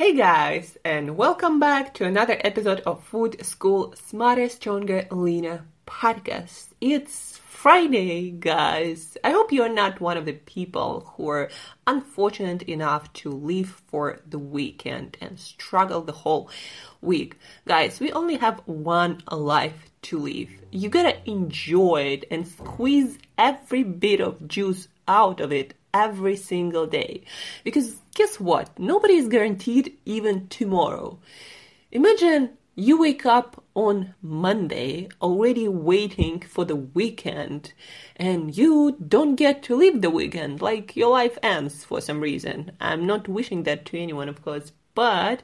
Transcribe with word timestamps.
Hey 0.00 0.14
guys, 0.14 0.78
and 0.82 1.18
welcome 1.18 1.60
back 1.60 1.92
to 1.96 2.06
another 2.06 2.40
episode 2.42 2.80
of 2.86 3.04
Food 3.04 3.44
School 3.44 3.92
Smarter, 3.94 4.48
Stronger, 4.48 5.06
Leaner 5.10 5.66
podcast. 5.86 6.68
It's 6.80 7.36
Friday, 7.36 8.30
guys. 8.30 9.18
I 9.22 9.32
hope 9.32 9.52
you're 9.52 9.68
not 9.68 10.00
one 10.00 10.16
of 10.16 10.24
the 10.24 10.32
people 10.32 11.12
who 11.14 11.28
are 11.28 11.50
unfortunate 11.86 12.62
enough 12.62 13.12
to 13.12 13.30
leave 13.30 13.82
for 13.88 14.20
the 14.26 14.38
weekend 14.38 15.18
and 15.20 15.38
struggle 15.38 16.00
the 16.00 16.12
whole 16.12 16.48
week. 17.02 17.36
Guys, 17.68 18.00
we 18.00 18.10
only 18.12 18.38
have 18.38 18.62
one 18.64 19.22
life 19.30 19.90
to 20.04 20.18
live. 20.18 20.48
You 20.70 20.88
gotta 20.88 21.18
enjoy 21.28 22.04
it 22.04 22.24
and 22.30 22.48
squeeze 22.48 23.18
every 23.36 23.82
bit 23.82 24.22
of 24.22 24.48
juice 24.48 24.88
out 25.06 25.40
of 25.40 25.52
it 25.52 25.74
every 25.92 26.36
single 26.36 26.86
day. 26.86 27.24
Because 27.64 27.96
guess 28.14 28.38
what? 28.38 28.78
Nobody 28.78 29.14
is 29.14 29.28
guaranteed 29.28 29.96
even 30.04 30.48
tomorrow. 30.48 31.18
Imagine 31.92 32.50
you 32.76 32.98
wake 32.98 33.26
up 33.26 33.62
on 33.74 34.14
Monday 34.22 35.08
already 35.20 35.68
waiting 35.68 36.40
for 36.40 36.64
the 36.64 36.76
weekend 36.76 37.72
and 38.16 38.56
you 38.56 38.96
don't 39.06 39.34
get 39.34 39.62
to 39.64 39.76
live 39.76 40.00
the 40.00 40.10
weekend, 40.10 40.62
like 40.62 40.96
your 40.96 41.10
life 41.10 41.36
ends 41.42 41.84
for 41.84 42.00
some 42.00 42.20
reason. 42.20 42.72
I'm 42.80 43.06
not 43.06 43.28
wishing 43.28 43.64
that 43.64 43.84
to 43.86 43.98
anyone, 43.98 44.28
of 44.28 44.42
course, 44.42 44.72
but 44.94 45.42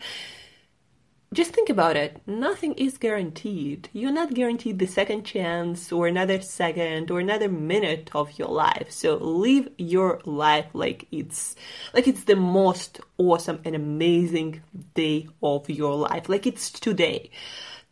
just 1.36 1.52
think 1.52 1.69
about 1.69 1.97
it. 1.97 2.22
Nothing 2.26 2.72
is 2.74 2.97
guaranteed. 2.97 3.91
You're 3.92 4.10
not 4.10 4.32
guaranteed 4.32 4.78
the 4.78 4.86
second 4.86 5.24
chance 5.24 5.92
or 5.92 6.06
another 6.06 6.41
second 6.41 7.10
or 7.10 7.20
another 7.20 7.50
minute 7.50 8.10
of 8.14 8.38
your 8.38 8.48
life. 8.48 8.91
So 8.91 9.16
live 9.16 9.69
your 9.76 10.20
life 10.24 10.64
like 10.72 11.06
it's 11.12 11.54
like 11.92 12.08
it's 12.08 12.24
the 12.24 12.36
most 12.36 13.00
awesome 13.19 13.60
and 13.66 13.76
amazing 13.76 14.62
day 14.94 15.28
of 15.42 15.69
your 15.69 15.94
life. 15.94 16.30
Like 16.30 16.47
it's 16.47 16.70
today. 16.70 17.30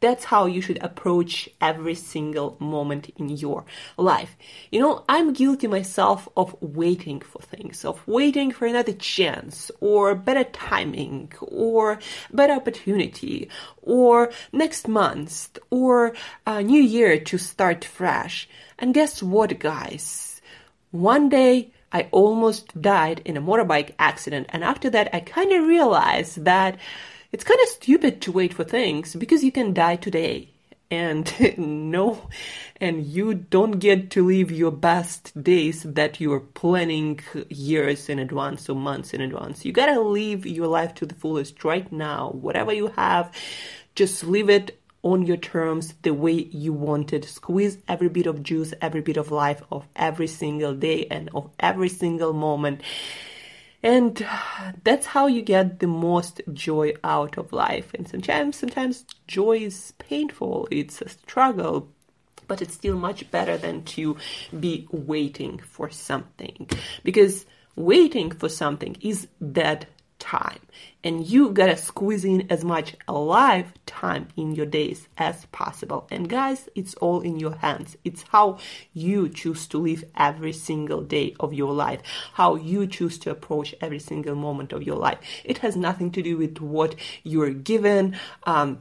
That's 0.04 0.24
how 0.24 0.44
you 0.44 0.60
should 0.60 0.84
approach 0.84 1.48
every 1.62 1.94
single 1.94 2.58
moment 2.60 3.08
in 3.16 3.30
your 3.30 3.64
life. 3.96 4.36
You 4.70 4.80
know, 4.80 5.02
I'm 5.08 5.32
guilty 5.32 5.66
myself 5.66 6.28
of 6.36 6.54
waiting 6.60 7.20
for 7.20 7.40
things, 7.40 7.86
of 7.86 8.06
waiting 8.06 8.52
for 8.52 8.66
another 8.66 8.92
chance, 8.92 9.70
or 9.80 10.14
better 10.14 10.44
timing, 10.44 11.32
or 11.40 11.98
better 12.30 12.52
opportunity, 12.52 13.48
or 13.80 14.30
next 14.52 14.88
month, 14.88 15.58
or 15.70 16.12
a 16.46 16.62
new 16.62 16.82
year 16.82 17.18
to 17.20 17.38
start 17.38 17.82
fresh. 17.82 18.46
And 18.78 18.92
guess 18.92 19.22
what, 19.22 19.58
guys? 19.58 20.42
One 20.90 21.30
day, 21.30 21.72
I 21.92 22.08
almost 22.10 22.78
died 22.78 23.22
in 23.24 23.38
a 23.38 23.42
motorbike 23.42 23.94
accident, 23.98 24.48
and 24.50 24.64
after 24.64 24.90
that, 24.90 25.14
I 25.14 25.20
kind 25.20 25.50
of 25.52 25.66
realized 25.66 26.44
that 26.44 26.76
it's 27.34 27.42
kind 27.42 27.58
of 27.64 27.68
stupid 27.68 28.22
to 28.22 28.30
wait 28.30 28.54
for 28.54 28.62
things 28.62 29.16
because 29.16 29.42
you 29.42 29.50
can 29.50 29.74
die 29.74 29.96
today 29.96 30.48
and 30.88 31.34
no 31.58 32.28
and 32.80 33.04
you 33.04 33.34
don't 33.34 33.80
get 33.80 34.12
to 34.12 34.24
live 34.24 34.52
your 34.52 34.70
best 34.70 35.42
days 35.42 35.82
that 35.82 36.20
you're 36.20 36.38
planning 36.38 37.18
years 37.48 38.08
in 38.08 38.20
advance 38.20 38.68
or 38.68 38.76
months 38.76 39.12
in 39.12 39.20
advance. 39.20 39.64
You 39.64 39.72
gotta 39.72 40.00
live 40.00 40.46
your 40.46 40.68
life 40.68 40.94
to 40.94 41.06
the 41.06 41.14
fullest 41.16 41.64
right 41.64 41.90
now. 41.90 42.30
Whatever 42.30 42.72
you 42.72 42.86
have 42.94 43.32
just 43.96 44.22
live 44.22 44.48
it 44.48 44.78
on 45.02 45.26
your 45.26 45.36
terms 45.36 45.92
the 46.02 46.14
way 46.14 46.34
you 46.34 46.72
want 46.72 47.12
it 47.12 47.24
squeeze 47.24 47.78
every 47.88 48.08
bit 48.08 48.26
of 48.26 48.44
juice 48.44 48.72
every 48.80 49.00
bit 49.00 49.16
of 49.16 49.32
life 49.32 49.60
of 49.72 49.84
every 49.96 50.28
single 50.28 50.72
day 50.72 51.06
and 51.10 51.28
of 51.34 51.50
every 51.58 51.88
single 51.88 52.32
moment 52.32 52.80
and 53.84 54.22
uh, 54.22 54.72
that's 54.82 55.06
how 55.06 55.26
you 55.28 55.42
get 55.42 55.78
the 55.78 55.86
most 55.86 56.40
joy 56.52 56.94
out 57.04 57.38
of 57.38 57.52
life. 57.52 57.92
And 57.94 58.08
sometimes 58.08 58.56
sometimes 58.56 59.04
joy 59.28 59.58
is 59.58 59.92
painful 59.98 60.66
it's 60.70 61.00
a 61.02 61.08
struggle 61.08 61.88
but 62.46 62.60
it's 62.60 62.74
still 62.74 62.96
much 62.96 63.30
better 63.30 63.56
than 63.56 63.84
to 63.84 64.16
be 64.58 64.86
waiting 64.90 65.58
for 65.58 65.88
something. 65.90 66.68
Because 67.02 67.46
waiting 67.76 68.30
for 68.30 68.48
something 68.48 68.96
is 69.00 69.28
that 69.40 69.86
time. 70.24 70.60
And 71.04 71.26
you 71.26 71.50
gotta 71.50 71.76
squeeze 71.76 72.24
in 72.24 72.50
as 72.50 72.64
much 72.64 72.96
alive 73.06 73.74
time 73.84 74.28
in 74.36 74.54
your 74.54 74.64
days 74.64 75.06
as 75.18 75.44
possible. 75.46 76.08
And 76.10 76.30
guys 76.30 76.66
it's 76.74 76.94
all 76.94 77.20
in 77.20 77.38
your 77.38 77.56
hands. 77.56 77.98
It's 78.04 78.24
how 78.30 78.58
you 78.94 79.28
choose 79.28 79.66
to 79.68 79.78
live 79.78 80.02
every 80.16 80.54
single 80.54 81.02
day 81.02 81.36
of 81.38 81.52
your 81.52 81.74
life. 81.74 82.00
How 82.32 82.56
you 82.56 82.86
choose 82.86 83.18
to 83.18 83.30
approach 83.30 83.74
every 83.82 83.98
single 83.98 84.34
moment 84.34 84.72
of 84.72 84.82
your 84.82 84.96
life. 84.96 85.18
It 85.44 85.58
has 85.58 85.76
nothing 85.76 86.10
to 86.12 86.22
do 86.22 86.38
with 86.38 86.58
what 86.58 86.96
you're 87.22 87.50
given 87.50 88.16
um, 88.44 88.80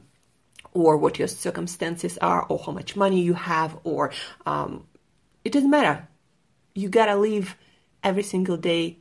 or 0.72 0.96
what 0.96 1.18
your 1.18 1.28
circumstances 1.28 2.16
are 2.18 2.46
or 2.48 2.58
how 2.64 2.72
much 2.72 2.96
money 2.96 3.20
you 3.20 3.34
have 3.34 3.78
or 3.84 4.12
um, 4.46 4.86
it 5.44 5.52
doesn't 5.52 5.70
matter. 5.70 6.08
You 6.74 6.88
gotta 6.88 7.16
live 7.16 7.54
every 8.02 8.22
single 8.22 8.56
day 8.56 8.98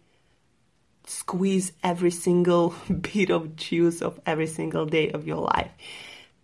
squeeze 1.06 1.72
every 1.84 2.12
single 2.12 2.76
bit 3.02 3.30
of 3.30 3.56
juice 3.56 4.02
of 4.02 4.20
every 4.26 4.48
single 4.48 4.86
day 4.86 5.12
of 5.12 5.28
your 5.28 5.38
life. 5.38 5.72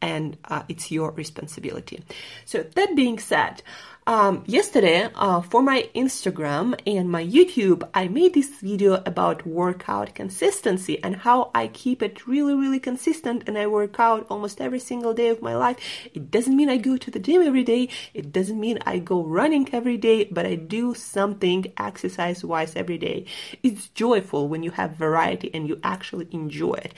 And 0.02 0.38
uh, 0.46 0.64
it's 0.70 0.92
your 0.92 1.12
responsibility. 1.12 2.02
So 2.46 2.64
that 2.64 2.96
being 2.96 3.19
said 3.19 3.62
um, 4.10 4.44
yesterday, 4.48 5.08
uh, 5.14 5.40
for 5.40 5.62
my 5.62 5.88
Instagram 5.94 6.74
and 6.88 7.12
my 7.12 7.24
YouTube, 7.24 7.88
I 7.94 8.08
made 8.08 8.34
this 8.34 8.50
video 8.60 9.04
about 9.06 9.46
workout 9.46 10.16
consistency 10.16 10.98
and 11.04 11.16
how 11.16 11.52
I 11.54 11.68
keep 11.68 12.02
it 12.02 12.26
really, 12.26 12.56
really 12.56 12.80
consistent 12.80 13.44
and 13.46 13.56
I 13.56 13.68
work 13.68 14.00
out 14.00 14.26
almost 14.28 14.62
every 14.62 14.80
single 14.80 15.14
day 15.14 15.28
of 15.28 15.44
my 15.44 15.56
life. 15.56 15.78
It 16.12 16.32
doesn't 16.32 16.56
mean 16.56 16.70
I 16.70 16.78
go 16.78 16.98
to 16.98 17.12
the 17.12 17.20
gym 17.20 17.44
every 17.44 17.64
day. 17.64 17.90
It 18.16 18.32
doesn't 18.32 18.60
mean 18.60 18.80
I 18.84 18.98
go 18.98 19.24
running 19.24 19.70
every 19.72 19.98
day, 19.98 20.24
but 20.24 20.48
I 20.48 20.56
do 20.56 20.96
something 20.96 21.72
exercise 21.78 22.44
wise 22.44 22.76
every 22.76 22.98
day. 22.98 23.26
It's 23.62 23.90
joyful 23.90 24.48
when 24.48 24.64
you 24.64 24.72
have 24.72 24.96
variety 24.96 25.52
and 25.54 25.68
you 25.68 25.80
actually 25.84 26.28
enjoy 26.32 26.74
it. 26.74 26.96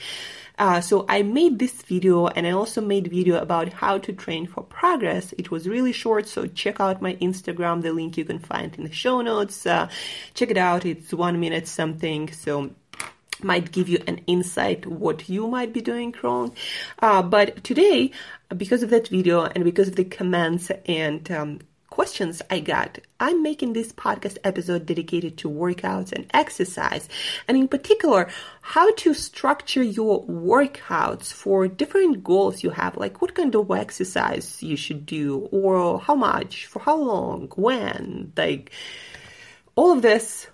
Uh, 0.58 0.80
so 0.80 1.04
I 1.08 1.22
made 1.22 1.58
this 1.58 1.82
video 1.82 2.28
and 2.28 2.46
I 2.46 2.52
also 2.52 2.80
made 2.80 3.08
video 3.08 3.40
about 3.40 3.72
how 3.72 3.98
to 3.98 4.12
train 4.12 4.46
for 4.46 4.62
progress. 4.62 5.34
It 5.36 5.50
was 5.50 5.68
really 5.68 5.92
short, 5.92 6.28
so 6.28 6.46
check 6.46 6.78
out 6.78 7.01
my 7.02 7.14
Instagram. 7.16 7.82
The 7.82 7.92
link 7.92 8.16
you 8.16 8.24
can 8.24 8.38
find 8.38 8.74
in 8.76 8.84
the 8.84 8.92
show 8.92 9.20
notes. 9.20 9.66
Uh, 9.66 9.88
check 10.34 10.50
it 10.50 10.56
out. 10.56 10.86
It's 10.86 11.12
one 11.12 11.40
minute 11.40 11.68
something. 11.68 12.32
So 12.32 12.70
might 13.42 13.72
give 13.72 13.88
you 13.88 14.02
an 14.06 14.18
insight 14.26 14.86
what 14.86 15.28
you 15.28 15.46
might 15.48 15.72
be 15.72 15.80
doing 15.80 16.14
wrong. 16.22 16.54
Uh, 17.00 17.22
but 17.22 17.64
today, 17.64 18.12
because 18.56 18.82
of 18.82 18.90
that 18.90 19.08
video 19.08 19.44
and 19.44 19.64
because 19.64 19.88
of 19.88 19.96
the 19.96 20.04
comments 20.04 20.70
and 20.86 21.30
um, 21.30 21.58
questions 21.92 22.40
I 22.48 22.60
got, 22.60 22.98
I'm 23.20 23.42
making 23.42 23.74
this 23.74 23.92
podcast 23.92 24.38
episode 24.44 24.86
dedicated 24.86 25.36
to 25.38 25.50
workouts 25.50 26.10
and 26.10 26.24
exercise, 26.32 27.06
and 27.46 27.54
in 27.54 27.68
particular, 27.68 28.30
how 28.62 28.94
to 28.94 29.12
structure 29.12 29.82
your 29.82 30.24
workouts 30.24 31.30
for 31.30 31.68
different 31.68 32.24
goals 32.24 32.62
you 32.62 32.70
have, 32.70 32.96
like 32.96 33.20
what 33.20 33.34
kind 33.34 33.54
of 33.54 33.70
exercise 33.70 34.62
you 34.62 34.74
should 34.74 35.04
do, 35.04 35.50
or 35.52 36.00
how 36.00 36.14
much, 36.14 36.64
for 36.64 36.78
how 36.78 36.96
long, 36.96 37.48
when, 37.56 38.32
like 38.38 38.72
all 39.76 39.92
of 39.92 40.00
this 40.00 40.46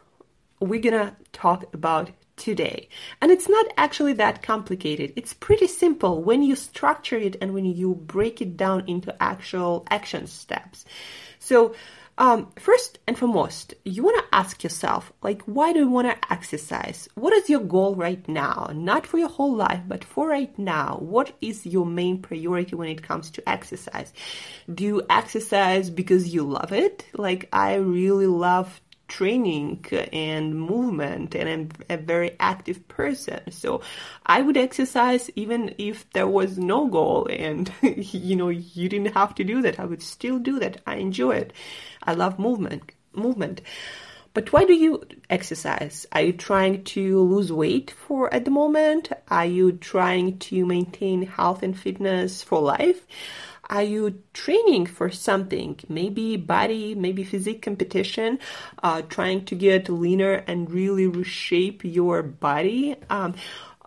we're 0.61 0.81
gonna 0.81 1.17
talk 1.32 1.73
about 1.73 2.11
today. 2.35 2.88
And 3.20 3.31
it's 3.31 3.49
not 3.49 3.67
actually 3.76 4.14
that 4.14 4.43
complicated. 4.43 5.12
It's 5.14 5.35
pretty 5.35 5.69
simple 5.69 6.23
when 6.23 6.43
you 6.43 6.56
structure 6.56 7.17
it 7.17 7.37
and 7.40 7.55
when 7.55 7.64
you 7.64 7.94
break 7.94 8.40
it 8.40 8.56
down 8.56 8.88
into 8.88 9.14
actual 9.23 9.87
action 9.88 10.26
steps. 10.26 10.85
So, 11.49 11.75
um, 12.19 12.53
first 12.59 12.99
and 13.06 13.17
foremost, 13.17 13.73
you 13.83 14.03
want 14.03 14.19
to 14.19 14.37
ask 14.37 14.62
yourself, 14.62 15.15
like, 15.23 15.41
why 15.43 15.73
do 15.73 15.79
you 15.79 15.89
want 15.89 16.09
to 16.09 16.33
exercise? 16.33 17.09
What 17.15 17.33
is 17.33 17.49
your 17.49 17.61
goal 17.61 17.95
right 17.95 18.29
now? 18.29 18.71
Not 18.75 19.06
for 19.06 19.17
your 19.17 19.31
whole 19.31 19.55
life, 19.55 19.81
but 19.89 20.05
for 20.05 20.29
right 20.29 20.56
now. 20.59 20.99
What 21.00 21.33
is 21.41 21.65
your 21.65 21.87
main 21.87 22.21
priority 22.21 22.77
when 22.77 22.91
it 22.91 23.03
comes 23.03 23.31
to 23.31 23.49
exercise? 23.49 24.12
Do 24.75 24.85
you 24.85 25.03
exercise 25.09 25.89
because 25.89 26.35
you 26.35 26.43
love 26.43 26.71
it? 26.71 27.06
Like, 27.15 27.49
I 27.50 27.77
really 27.77 28.27
love 28.27 28.83
training 29.09 29.85
and 30.13 30.59
movement 30.59 31.35
and 31.35 31.49
I'm 31.49 31.69
a 31.91 31.97
very 31.97 32.37
active 32.39 32.87
person. 32.89 33.51
So 33.51 33.81
I 34.27 34.43
would 34.43 34.57
exercise 34.57 35.31
even 35.35 35.75
if 35.79 36.09
there 36.13 36.29
was 36.29 36.59
no 36.59 36.87
goal 36.87 37.27
and 37.31 37.73
you 37.83 38.37
know 38.37 38.51
you 38.51 38.89
didn't 38.89 39.15
have 39.15 39.35
to 39.37 39.45
do 39.45 39.63
that. 39.63 39.81
I 39.81 39.85
would 39.85 40.03
still 40.03 40.39
do 40.39 40.59
that. 40.61 40.81
I 40.87 40.97
enjoy 40.97 41.33
it. 41.33 41.53
I 42.05 42.13
love 42.13 42.39
movement 42.39 42.93
movement. 43.15 43.61
But 44.35 44.53
why 44.53 44.65
do 44.65 44.75
you 44.75 45.03
exercise? 45.31 46.07
Are 46.13 46.21
you 46.21 46.33
trying 46.33 46.85
to 46.85 47.21
lose 47.23 47.53
weight 47.53 47.91
for 47.91 48.33
at 48.33 48.45
the 48.45 48.51
moment? 48.51 49.11
Are 49.29 49.47
you 49.47 49.73
trying 49.73 50.39
to 50.51 50.65
maintain 50.65 51.23
health 51.23 51.63
and 51.63 51.77
fitness 51.77 52.43
for 52.43 52.61
life? 52.61 53.07
Are 53.70 53.82
you 53.82 54.23
training 54.32 54.87
for 54.87 55.11
something? 55.11 55.79
Maybe 55.88 56.37
body, 56.37 56.94
maybe 56.94 57.25
physique 57.25 57.62
competition, 57.62 58.38
uh, 58.82 59.03
trying 59.03 59.44
to 59.47 59.55
get 59.55 59.88
leaner 59.88 60.43
and 60.47 60.70
really 60.70 61.06
reshape 61.06 61.85
your 61.85 62.23
body. 62.23 62.97
Um, 63.11 63.35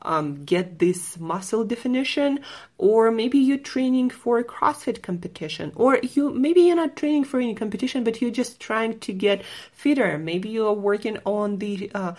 um, 0.04 0.44
get 0.46 0.80
this 0.80 1.20
muscle 1.20 1.64
definition 1.64 2.40
or 2.78 3.12
maybe 3.12 3.38
you're 3.38 3.58
training 3.58 4.10
for 4.10 4.40
a 4.40 4.44
crossfit 4.44 5.02
competition 5.04 5.72
or 5.76 6.00
you 6.00 6.32
maybe 6.32 6.62
you're 6.62 6.76
not 6.76 6.96
training 6.96 7.24
for 7.24 7.40
any 7.40 7.54
competition 7.54 8.04
but 8.04 8.20
you're 8.22 8.32
just 8.32 8.60
trying 8.60 9.00
to 9.00 9.14
get 9.14 9.44
fitter 9.72 10.18
maybe 10.18 10.50
you're 10.50 10.74
working 10.74 11.20
on 11.26 11.58
the 11.60 11.92
uh, 11.94 12.14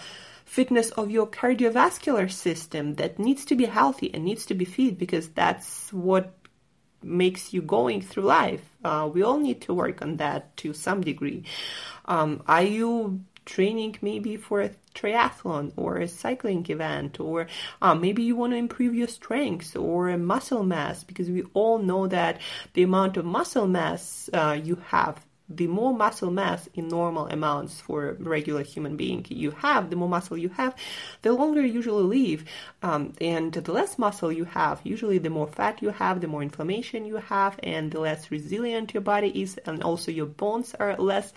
fitness 0.45 0.91
of 0.91 1.11
your 1.11 1.27
cardiovascular 1.27 2.31
system 2.31 2.95
that 2.95 3.19
needs 3.19 3.45
to 3.45 3.57
be 3.57 3.65
healthy 3.65 4.13
and 4.15 4.25
needs 4.25 4.47
to 4.47 4.55
be 4.55 4.65
fit 4.65 4.99
because 4.99 5.29
that's 5.31 5.93
what 5.93 6.35
makes 7.03 7.53
you 7.53 7.63
going 7.63 8.03
through 8.03 8.25
life. 8.25 8.63
Uh, 8.85 9.09
we 9.13 9.23
all 9.23 9.39
need 9.39 9.61
to 9.63 9.75
work 9.75 10.03
on 10.03 10.17
that 10.17 10.57
to 10.59 10.73
some 10.73 11.01
degree. 11.01 11.45
Um, 12.07 12.43
are 12.47 12.63
you 12.63 13.21
training 13.45 13.97
maybe 14.03 14.37
for 14.37 14.61
a 14.61 14.71
triathlon 14.95 15.73
or 15.77 15.97
a 15.99 16.09
cycling 16.09 16.65
event 16.69 17.19
or 17.19 17.47
uh, 17.81 17.95
maybe 17.95 18.23
you 18.23 18.37
want 18.37 18.53
to 18.53 18.57
improve 18.57 18.95
your 18.95 19.09
strength 19.09 19.77
or 19.77 20.17
muscle 20.17 20.63
mass 20.63 21.03
because 21.03 21.29
we 21.29 21.43
all 21.55 21.79
know 21.79 22.07
that 22.07 22.41
the 22.75 22.83
amount 22.83 23.17
of 23.17 23.25
muscle 23.25 23.67
mass 23.67 24.31
uh, 24.33 24.57
you 24.63 24.77
have 24.87 25.25
the 25.57 25.67
more 25.67 25.93
muscle 25.95 26.31
mass 26.31 26.69
in 26.75 26.89
normal 26.89 27.27
amounts 27.29 27.81
for 27.81 28.11
a 28.11 28.13
regular 28.15 28.63
human 28.63 28.97
being 28.97 29.25
you 29.29 29.51
have, 29.53 29.91
the 29.91 29.97
more 29.97 30.09
muscle 30.09 30.37
you 30.37 30.49
have, 30.51 30.75
the 31.23 31.33
longer 31.33 31.61
you 31.61 31.73
usually 31.73 32.05
live. 32.05 32.45
Um, 32.83 33.13
and 33.21 33.53
the 33.53 33.73
less 33.73 33.99
muscle 33.99 34.33
you 34.33 34.45
have, 34.45 34.81
usually 34.85 35.19
the 35.19 35.31
more 35.31 35.47
fat 35.47 35.83
you 35.83 35.91
have, 35.91 36.21
the 36.21 36.29
more 36.29 36.43
inflammation 36.43 37.05
you 37.05 37.17
have, 37.17 37.59
and 37.63 37.91
the 37.91 38.01
less 38.01 38.31
resilient 38.31 38.95
your 38.95 39.03
body 39.03 39.43
is, 39.43 39.59
and 39.67 39.83
also 39.83 40.11
your 40.11 40.27
bones 40.27 40.75
are 40.79 40.97
less 40.97 41.33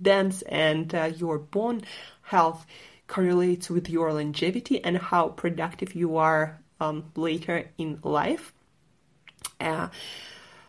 dense, 0.00 0.42
and 0.42 0.94
uh, 0.94 1.10
your 1.16 1.38
bone 1.38 1.82
health 2.22 2.66
correlates 3.06 3.70
with 3.70 3.88
your 3.88 4.12
longevity 4.12 4.82
and 4.82 4.98
how 4.98 5.28
productive 5.28 5.94
you 5.94 6.16
are 6.16 6.58
um, 6.80 7.04
later 7.14 7.70
in 7.78 7.98
life. 8.02 8.52
Uh, 9.60 9.88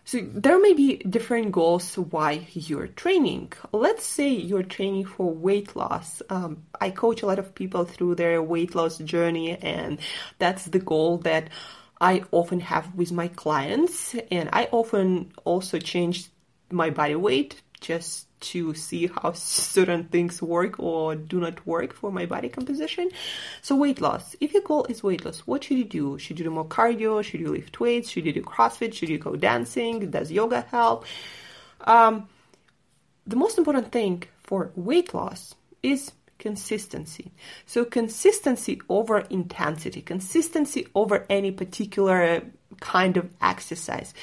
so 0.07 0.21
there 0.21 0.57
may 0.57 0.71
be 0.71 0.99
different 0.99 1.51
goals 1.51 1.95
why 1.97 2.47
you're 2.53 2.87
training. 2.87 3.51
Let's 3.73 4.05
say 4.05 4.29
you're 4.29 4.63
training 4.63 5.03
for 5.03 5.33
weight 5.33 5.75
loss. 5.75 6.21
Um, 6.29 6.63
I 6.79 6.91
coach 6.91 7.23
a 7.23 7.25
lot 7.25 7.39
of 7.39 7.53
people 7.53 7.83
through 7.83 8.15
their 8.15 8.41
weight 8.41 8.73
loss 8.73 8.99
journey, 8.99 9.57
and 9.57 9.99
that's 10.39 10.63
the 10.63 10.79
goal 10.79 11.17
that 11.29 11.49
I 11.99 12.23
often 12.31 12.61
have 12.61 12.95
with 12.95 13.11
my 13.11 13.27
clients. 13.27 14.15
And 14.31 14.47
I 14.53 14.69
often 14.71 15.33
also 15.43 15.77
change 15.77 16.29
my 16.71 16.89
body 16.89 17.15
weight 17.15 17.61
just 17.81 18.27
to 18.39 18.73
see 18.73 19.07
how 19.07 19.31
certain 19.33 20.05
things 20.05 20.41
work 20.41 20.79
or 20.79 21.15
do 21.15 21.39
not 21.39 21.65
work 21.65 21.93
for 21.93 22.11
my 22.11 22.25
body 22.25 22.49
composition. 22.49 23.09
So 23.61 23.75
weight 23.75 23.99
loss. 23.99 24.35
If 24.39 24.53
your 24.53 24.61
goal 24.61 24.85
is 24.85 25.03
weight 25.03 25.25
loss, 25.25 25.39
what 25.41 25.63
should 25.63 25.77
you 25.77 25.85
do? 25.85 26.17
Should 26.19 26.39
you 26.39 26.45
do 26.45 26.51
more 26.51 26.65
cardio? 26.65 27.23
Should 27.23 27.39
you 27.39 27.51
lift 27.51 27.79
weights? 27.79 28.09
Should 28.09 28.25
you 28.25 28.33
do 28.33 28.43
CrossFit? 28.43 28.93
Should 28.93 29.09
you 29.09 29.17
go 29.17 29.35
dancing? 29.35 30.11
Does 30.11 30.31
yoga 30.31 30.61
help? 30.69 31.05
Um, 31.81 32.29
the 33.25 33.35
most 33.35 33.57
important 33.57 33.91
thing 33.91 34.23
for 34.43 34.71
weight 34.75 35.13
loss 35.13 35.55
is 35.81 36.11
consistency. 36.37 37.31
So 37.65 37.83
consistency 37.85 38.81
over 38.89 39.19
intensity, 39.19 40.01
consistency 40.01 40.87
over 40.93 41.25
any 41.29 41.51
particular 41.51 42.43
kind 42.79 43.17
of 43.17 43.29
exercise. 43.41 44.13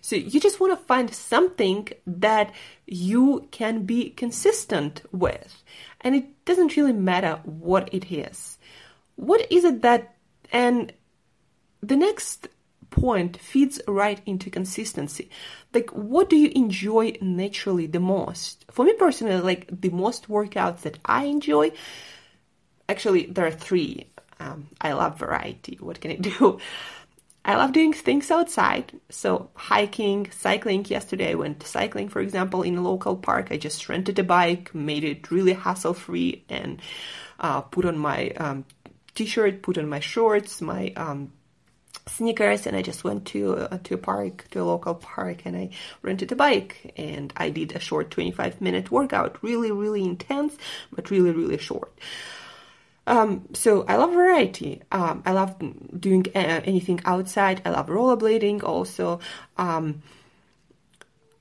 So 0.00 0.16
you 0.16 0.40
just 0.40 0.58
want 0.58 0.78
to 0.78 0.86
find 0.86 1.14
something 1.14 1.88
that 2.06 2.52
you 2.86 3.48
can 3.52 3.84
be 3.84 4.10
consistent 4.10 5.02
with. 5.12 5.62
And 6.00 6.14
it 6.16 6.44
doesn't 6.44 6.76
really 6.76 6.92
matter 6.92 7.40
what 7.44 7.92
it 7.94 8.10
is. 8.10 8.58
What 9.14 9.46
is 9.50 9.64
it 9.64 9.82
that, 9.82 10.14
and 10.50 10.92
the 11.80 11.96
next 11.96 12.48
point 12.92 13.36
feeds 13.38 13.80
right 13.88 14.20
into 14.24 14.50
consistency. 14.50 15.30
Like, 15.74 15.90
what 15.90 16.30
do 16.30 16.36
you 16.36 16.52
enjoy 16.54 17.16
naturally 17.20 17.86
the 17.86 18.00
most? 18.00 18.64
For 18.70 18.84
me 18.84 18.92
personally, 18.94 19.40
like 19.40 19.68
the 19.68 19.90
most 19.90 20.28
workouts 20.28 20.82
that 20.82 20.98
I 21.04 21.24
enjoy, 21.24 21.72
actually, 22.88 23.26
there 23.26 23.46
are 23.46 23.50
three. 23.50 24.06
Um, 24.38 24.68
I 24.80 24.92
love 24.92 25.18
variety. 25.18 25.78
What 25.80 26.00
can 26.00 26.12
I 26.12 26.16
do? 26.30 26.60
I 27.44 27.56
love 27.56 27.72
doing 27.72 27.92
things 27.92 28.30
outside. 28.30 28.92
So 29.10 29.50
hiking, 29.54 30.30
cycling. 30.30 30.84
Yesterday 30.84 31.30
I 31.30 31.34
went 31.34 31.66
cycling, 31.66 32.08
for 32.08 32.20
example, 32.20 32.62
in 32.62 32.76
a 32.76 32.82
local 32.82 33.16
park. 33.16 33.48
I 33.50 33.56
just 33.56 33.88
rented 33.88 34.18
a 34.18 34.24
bike, 34.24 34.74
made 34.74 35.02
it 35.02 35.30
really 35.30 35.52
hassle 35.52 35.94
free, 35.94 36.44
and 36.48 36.80
uh, 37.40 37.62
put 37.62 37.84
on 37.84 37.98
my 37.98 38.30
um, 38.30 38.64
t-shirt, 39.14 39.62
put 39.62 39.76
on 39.76 39.88
my 39.88 39.98
shorts, 39.98 40.60
my 40.60 40.92
um, 40.96 41.32
sneakers, 42.06 42.66
and 42.66 42.76
I 42.76 42.82
just 42.82 43.02
went 43.02 43.26
to 43.26 43.56
uh, 43.56 43.78
to 43.84 43.94
a 43.94 43.98
park, 43.98 44.46
to 44.52 44.60
a 44.60 44.64
local 44.64 44.94
park, 44.94 45.42
and 45.44 45.56
I 45.56 45.70
rented 46.02 46.30
a 46.30 46.36
bike, 46.36 46.92
and 46.96 47.32
I 47.36 47.50
did 47.50 47.72
a 47.74 47.80
short 47.80 48.12
25 48.12 48.60
minute 48.60 48.92
workout, 48.92 49.42
really, 49.42 49.72
really 49.72 50.04
intense, 50.04 50.56
but 50.92 51.10
really, 51.10 51.32
really 51.32 51.58
short. 51.58 51.92
Um, 53.06 53.48
so 53.52 53.84
I 53.88 53.96
love 53.96 54.12
variety. 54.12 54.82
Um, 54.92 55.22
I 55.26 55.32
love 55.32 55.56
doing 55.98 56.26
uh, 56.34 56.60
anything 56.64 57.00
outside. 57.04 57.62
I 57.64 57.70
love 57.70 57.86
rollerblading 57.86 58.62
also. 58.62 59.20
Um, 59.56 60.02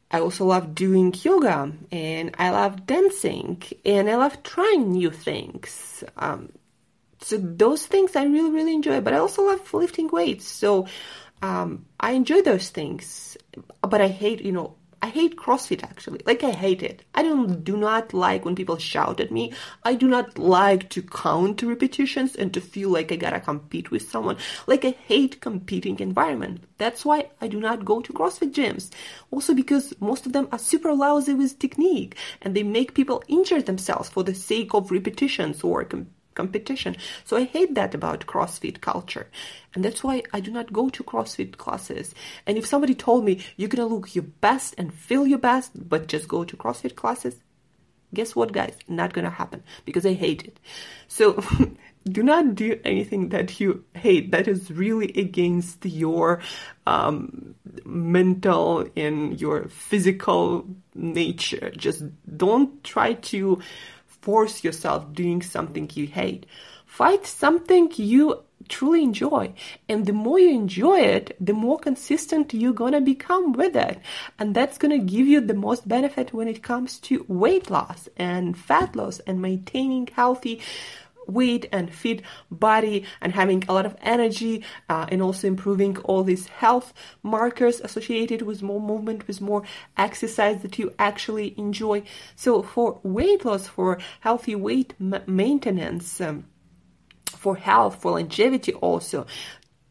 I 0.09 0.19
also 0.19 0.45
love 0.45 0.75
doing 0.75 1.13
yoga 1.23 1.71
and 1.91 2.35
I 2.37 2.49
love 2.49 2.85
dancing 2.85 3.61
and 3.85 4.09
I 4.09 4.15
love 4.15 4.43
trying 4.43 4.91
new 4.91 5.11
things. 5.11 6.03
Um, 6.17 6.51
so 7.21 7.37
those 7.37 7.85
things 7.85 8.15
I 8.15 8.25
really, 8.25 8.51
really 8.51 8.73
enjoy, 8.73 8.99
but 8.99 9.13
I 9.13 9.17
also 9.17 9.43
love 9.43 9.73
lifting 9.73 10.07
weights. 10.07 10.47
So, 10.47 10.87
um, 11.41 11.85
I 11.99 12.11
enjoy 12.11 12.41
those 12.41 12.69
things, 12.69 13.37
but 13.81 14.01
I 14.01 14.07
hate, 14.07 14.41
you 14.41 14.51
know, 14.51 14.75
I 15.03 15.08
hate 15.08 15.36
CrossFit 15.36 15.84
actually. 15.84 16.22
Like 16.25 16.43
I 16.43 16.51
hate 16.51 16.84
it. 16.84 17.03
I 17.15 17.24
don't 17.24 17.63
do 17.63 17.75
not 17.75 18.13
like 18.13 18.46
when 18.46 18.55
people 18.55 18.77
shout 18.77 19.20
at 19.20 19.31
me. 19.31 19.51
I 19.84 19.96
do 19.96 20.08
not 20.08 20.38
like 20.38 20.89
to 20.91 21.01
count 21.01 21.63
repetitions 21.63 22.36
and 22.36 22.53
to 22.53 22.62
feel 22.62 22.89
like 22.89 23.12
I 23.12 23.15
gotta 23.15 23.39
compete 23.39 23.89
with 23.89 24.10
someone. 24.10 24.38
Like 24.67 24.86
I 24.86 24.91
hate 24.91 25.41
competing 25.41 26.00
environment. 26.00 26.65
That's 26.77 27.03
why 27.03 27.29
I 27.41 27.48
do 27.48 27.60
not 27.60 27.84
go 27.84 28.01
to 28.01 28.13
CrossFit 28.13 28.53
gyms. 28.53 28.91
Also 29.31 29.55
because 29.55 29.93
most 30.00 30.25
of 30.27 30.34
them 30.34 30.48
are 30.51 30.60
super 30.60 30.93
lousy 30.93 31.34
with 31.34 31.58
technique 31.58 32.15
and 32.41 32.55
they 32.55 32.63
make 32.63 32.93
people 32.93 33.24
injure 33.27 33.62
themselves 33.62 34.10
for 34.10 34.24
the 34.24 34.36
sake 34.36 34.74
of 34.74 34.91
repetitions 34.91 35.63
or 35.63 35.84
competition. 36.41 36.95
So 37.24 37.38
I 37.38 37.43
hate 37.43 37.75
that 37.75 37.93
about 37.93 38.25
CrossFit 38.25 38.81
culture. 38.81 39.27
And 39.74 39.86
that's 39.86 40.03
why 40.03 40.24
I 40.33 40.39
do 40.39 40.51
not 40.51 40.74
go 40.74 40.89
to 40.89 41.03
CrossFit 41.03 41.57
classes. 41.57 42.15
And 42.45 42.57
if 42.57 42.65
somebody 42.65 42.95
told 42.95 43.24
me 43.24 43.33
you're 43.57 43.74
going 43.75 43.88
to 43.88 43.93
look 43.93 44.15
your 44.15 44.29
best 44.48 44.75
and 44.77 44.93
feel 44.93 45.25
your 45.27 45.43
best, 45.51 45.71
but 45.75 46.07
just 46.07 46.27
go 46.27 46.43
to 46.43 46.57
CrossFit 46.57 46.95
classes, 46.95 47.36
guess 48.13 48.36
what, 48.36 48.51
guys? 48.51 48.75
Not 48.88 49.13
going 49.13 49.25
to 49.25 49.31
happen 49.41 49.63
because 49.86 50.05
I 50.05 50.13
hate 50.13 50.43
it. 50.43 50.60
So 51.07 51.43
do 52.17 52.24
not 52.24 52.55
do 52.55 52.79
anything 52.83 53.29
that 53.29 53.60
you 53.60 53.86
hate 53.93 54.31
that 54.31 54.48
is 54.48 54.71
really 54.71 55.12
against 55.25 55.86
your 55.86 56.41
um, 56.88 57.55
mental 57.86 58.86
and 58.98 59.39
your 59.39 59.67
physical 59.69 60.65
nature. 60.95 61.71
Just 61.77 62.03
don't 62.36 62.83
try 62.83 63.13
to 63.31 63.62
force 64.21 64.63
yourself 64.63 65.13
doing 65.13 65.41
something 65.41 65.89
you 65.93 66.07
hate. 66.07 66.45
Find 66.85 67.25
something 67.25 67.91
you 67.95 68.43
truly 68.69 69.03
enjoy. 69.03 69.53
And 69.89 70.05
the 70.05 70.13
more 70.13 70.39
you 70.39 70.51
enjoy 70.51 70.99
it, 70.99 71.35
the 71.39 71.53
more 71.53 71.79
consistent 71.79 72.53
you're 72.53 72.73
going 72.73 72.93
to 72.93 73.01
become 73.01 73.53
with 73.53 73.75
it. 73.75 73.99
And 74.39 74.55
that's 74.55 74.77
going 74.77 74.97
to 74.99 75.05
give 75.05 75.27
you 75.27 75.41
the 75.41 75.53
most 75.53 75.87
benefit 75.87 76.33
when 76.33 76.47
it 76.47 76.63
comes 76.63 76.99
to 76.99 77.25
weight 77.27 77.69
loss 77.69 78.07
and 78.17 78.57
fat 78.57 78.95
loss 78.95 79.19
and 79.19 79.41
maintaining 79.41 80.07
healthy 80.07 80.61
weight 81.33 81.67
and 81.71 81.93
fit 81.93 82.21
body 82.50 83.05
and 83.21 83.33
having 83.33 83.63
a 83.67 83.73
lot 83.73 83.85
of 83.85 83.95
energy 84.01 84.63
uh, 84.89 85.05
and 85.09 85.21
also 85.21 85.47
improving 85.47 85.97
all 86.00 86.23
these 86.23 86.47
health 86.47 86.93
markers 87.23 87.79
associated 87.81 88.41
with 88.41 88.61
more 88.61 88.81
movement 88.81 89.27
with 89.27 89.41
more 89.41 89.63
exercise 89.97 90.61
that 90.61 90.77
you 90.79 90.93
actually 91.00 91.57
enjoy 91.57 92.01
so 92.35 92.61
for 92.61 93.00
weight 93.03 93.45
loss 93.45 93.67
for 93.67 93.97
healthy 94.21 94.55
weight 94.55 94.93
m- 95.00 95.21
maintenance 95.27 96.21
um, 96.21 96.45
for 97.25 97.55
health 97.55 98.01
for 98.01 98.11
longevity 98.11 98.73
also 98.73 99.25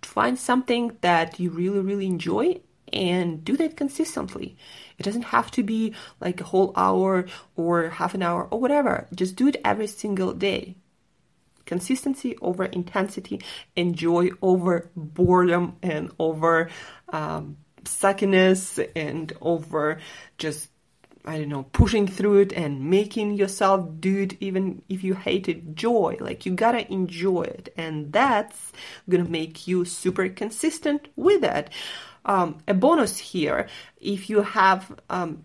find 0.03 0.39
something 0.39 0.97
that 1.01 1.39
you 1.39 1.51
really 1.51 1.81
really 1.81 2.07
enjoy 2.07 2.61
and 2.93 3.45
do 3.45 3.57
that 3.57 3.77
consistently. 3.77 4.57
It 4.99 5.05
doesn't 5.05 5.23
have 5.23 5.51
to 5.53 5.63
be 5.63 5.95
like 6.21 6.41
a 6.41 6.45
whole 6.45 6.73
hour 6.77 7.27
or 7.57 7.89
half 7.89 8.15
an 8.15 8.23
hour 8.23 8.49
or 8.51 8.61
whatever. 8.61 9.07
Just 9.15 9.37
do 9.37 9.49
it 9.49 9.61
every 9.65 9.87
single 9.87 10.33
day 10.33 10.77
consistency 11.71 12.37
over 12.43 12.65
intensity 12.65 13.41
and 13.77 13.95
joy 13.95 14.29
over 14.43 14.91
boredom 14.97 15.77
and 15.85 16.11
over 16.19 16.69
um, 17.11 17.57
suckiness 17.85 18.63
and 18.97 19.33
over 19.41 20.01
just 20.37 20.69
I 21.23 21.37
don't 21.39 21.51
know, 21.51 21.65
pushing 21.65 22.07
through 22.09 22.39
it 22.39 22.53
and 22.55 22.91
making 22.91 23.35
yourself 23.35 23.87
do 24.01 24.23
it 24.23 24.33
even 24.41 24.83
if 24.89 25.05
you 25.05 25.15
hate 25.15 25.51
it, 25.51 25.75
joy. 25.75 26.17
Like 26.19 26.47
you 26.47 26.53
gotta 26.55 26.91
enjoy 26.91 27.43
it. 27.43 27.73
And 27.77 28.11
that's 28.11 28.73
gonna 29.09 29.29
make 29.29 29.69
you 29.69 29.85
super 29.85 30.29
consistent 30.31 31.09
with 31.17 31.45
it. 31.45 31.69
Um, 32.25 32.59
a 32.67 32.75
bonus 32.75 33.19
here, 33.19 33.69
if 34.01 34.31
you 34.31 34.43
have 34.43 34.99
um, 35.11 35.45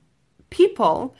people 0.50 1.14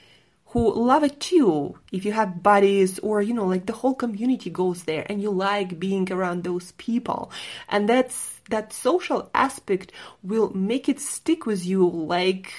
who 0.56 0.74
love 0.74 1.04
it 1.04 1.20
too. 1.20 1.78
If 1.92 2.06
you 2.06 2.14
have 2.14 2.42
buddies 2.42 2.98
or, 3.00 3.22
you 3.22 3.34
know, 3.34 3.46
like 3.46 3.66
the 3.66 3.74
whole 3.74 3.94
community 3.94 4.50
goes 4.50 4.84
there 4.84 5.06
and 5.10 5.22
you 5.22 5.30
like 5.30 5.78
being 5.82 6.10
around 6.10 6.46
those 6.46 6.72
people. 6.78 7.30
And 7.68 7.90
that's, 7.90 8.40
that 8.50 8.72
social 8.72 9.30
aspect 9.36 9.92
will 10.24 10.56
make 10.56 10.88
it 10.88 11.02
stick 11.02 11.46
with 11.46 11.66
you 11.66 11.86
like, 11.90 12.54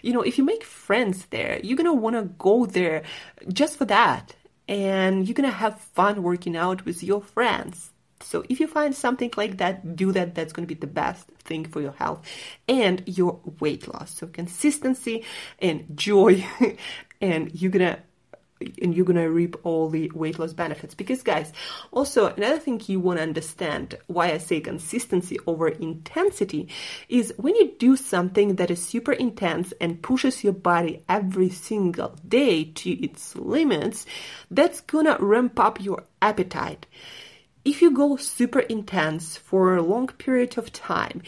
you 0.00 0.12
know, 0.12 0.22
if 0.22 0.38
you 0.38 0.44
make 0.44 0.62
friends 0.62 1.26
there, 1.30 1.58
you're 1.64 1.76
gonna 1.76 1.92
wanna 1.92 2.22
go 2.38 2.66
there 2.66 3.02
just 3.52 3.78
for 3.78 3.84
that. 3.86 4.36
And 4.68 5.26
you're 5.26 5.34
gonna 5.34 5.50
have 5.50 5.80
fun 5.80 6.22
working 6.22 6.56
out 6.56 6.84
with 6.84 7.02
your 7.02 7.20
friends. 7.20 7.90
So 8.24 8.44
if 8.48 8.58
you 8.58 8.66
find 8.66 8.94
something 8.94 9.30
like 9.36 9.58
that, 9.58 9.96
do 9.96 10.10
that. 10.12 10.34
That's 10.34 10.52
going 10.52 10.66
to 10.66 10.74
be 10.74 10.78
the 10.78 10.86
best 10.86 11.28
thing 11.44 11.66
for 11.66 11.80
your 11.80 11.92
health 11.92 12.26
and 12.66 13.02
your 13.06 13.38
weight 13.60 13.86
loss. 13.92 14.14
So 14.14 14.26
consistency 14.26 15.24
and 15.58 15.86
joy, 15.94 16.44
and 17.20 17.54
you're 17.54 17.70
gonna 17.70 17.98
and 18.80 18.94
you're 18.94 19.04
gonna 19.04 19.28
reap 19.28 19.56
all 19.64 19.88
the 19.88 20.10
weight 20.14 20.38
loss 20.38 20.52
benefits. 20.52 20.94
Because 20.94 21.22
guys, 21.22 21.52
also 21.90 22.26
another 22.26 22.58
thing 22.58 22.80
you 22.86 23.00
want 23.00 23.18
to 23.18 23.22
understand 23.22 23.98
why 24.06 24.32
I 24.32 24.38
say 24.38 24.60
consistency 24.60 25.38
over 25.46 25.68
intensity 25.68 26.68
is 27.08 27.34
when 27.36 27.56
you 27.56 27.72
do 27.78 27.96
something 27.96 28.56
that 28.56 28.70
is 28.70 28.84
super 28.84 29.12
intense 29.12 29.72
and 29.80 30.02
pushes 30.02 30.44
your 30.44 30.52
body 30.52 31.02
every 31.08 31.50
single 31.50 32.16
day 32.26 32.64
to 32.64 32.90
its 32.90 33.36
limits, 33.36 34.06
that's 34.50 34.80
gonna 34.80 35.16
ramp 35.20 35.58
up 35.58 35.80
your 35.80 36.04
appetite 36.22 36.86
if 37.64 37.80
you 37.80 37.90
go 37.90 38.16
super 38.16 38.60
intense 38.60 39.38
for 39.38 39.74
a 39.74 39.82
long 39.82 40.06
period 40.06 40.58
of 40.58 40.70
time 40.72 41.22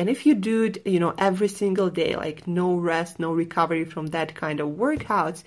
and 0.00 0.08
if 0.08 0.24
you 0.26 0.34
do 0.34 0.62
it 0.64 0.86
you 0.86 0.98
know 0.98 1.14
every 1.18 1.48
single 1.48 1.90
day 1.90 2.16
like 2.16 2.46
no 2.46 2.74
rest 2.74 3.20
no 3.20 3.32
recovery 3.32 3.84
from 3.84 4.06
that 4.08 4.34
kind 4.34 4.58
of 4.60 4.68
workouts 4.84 5.44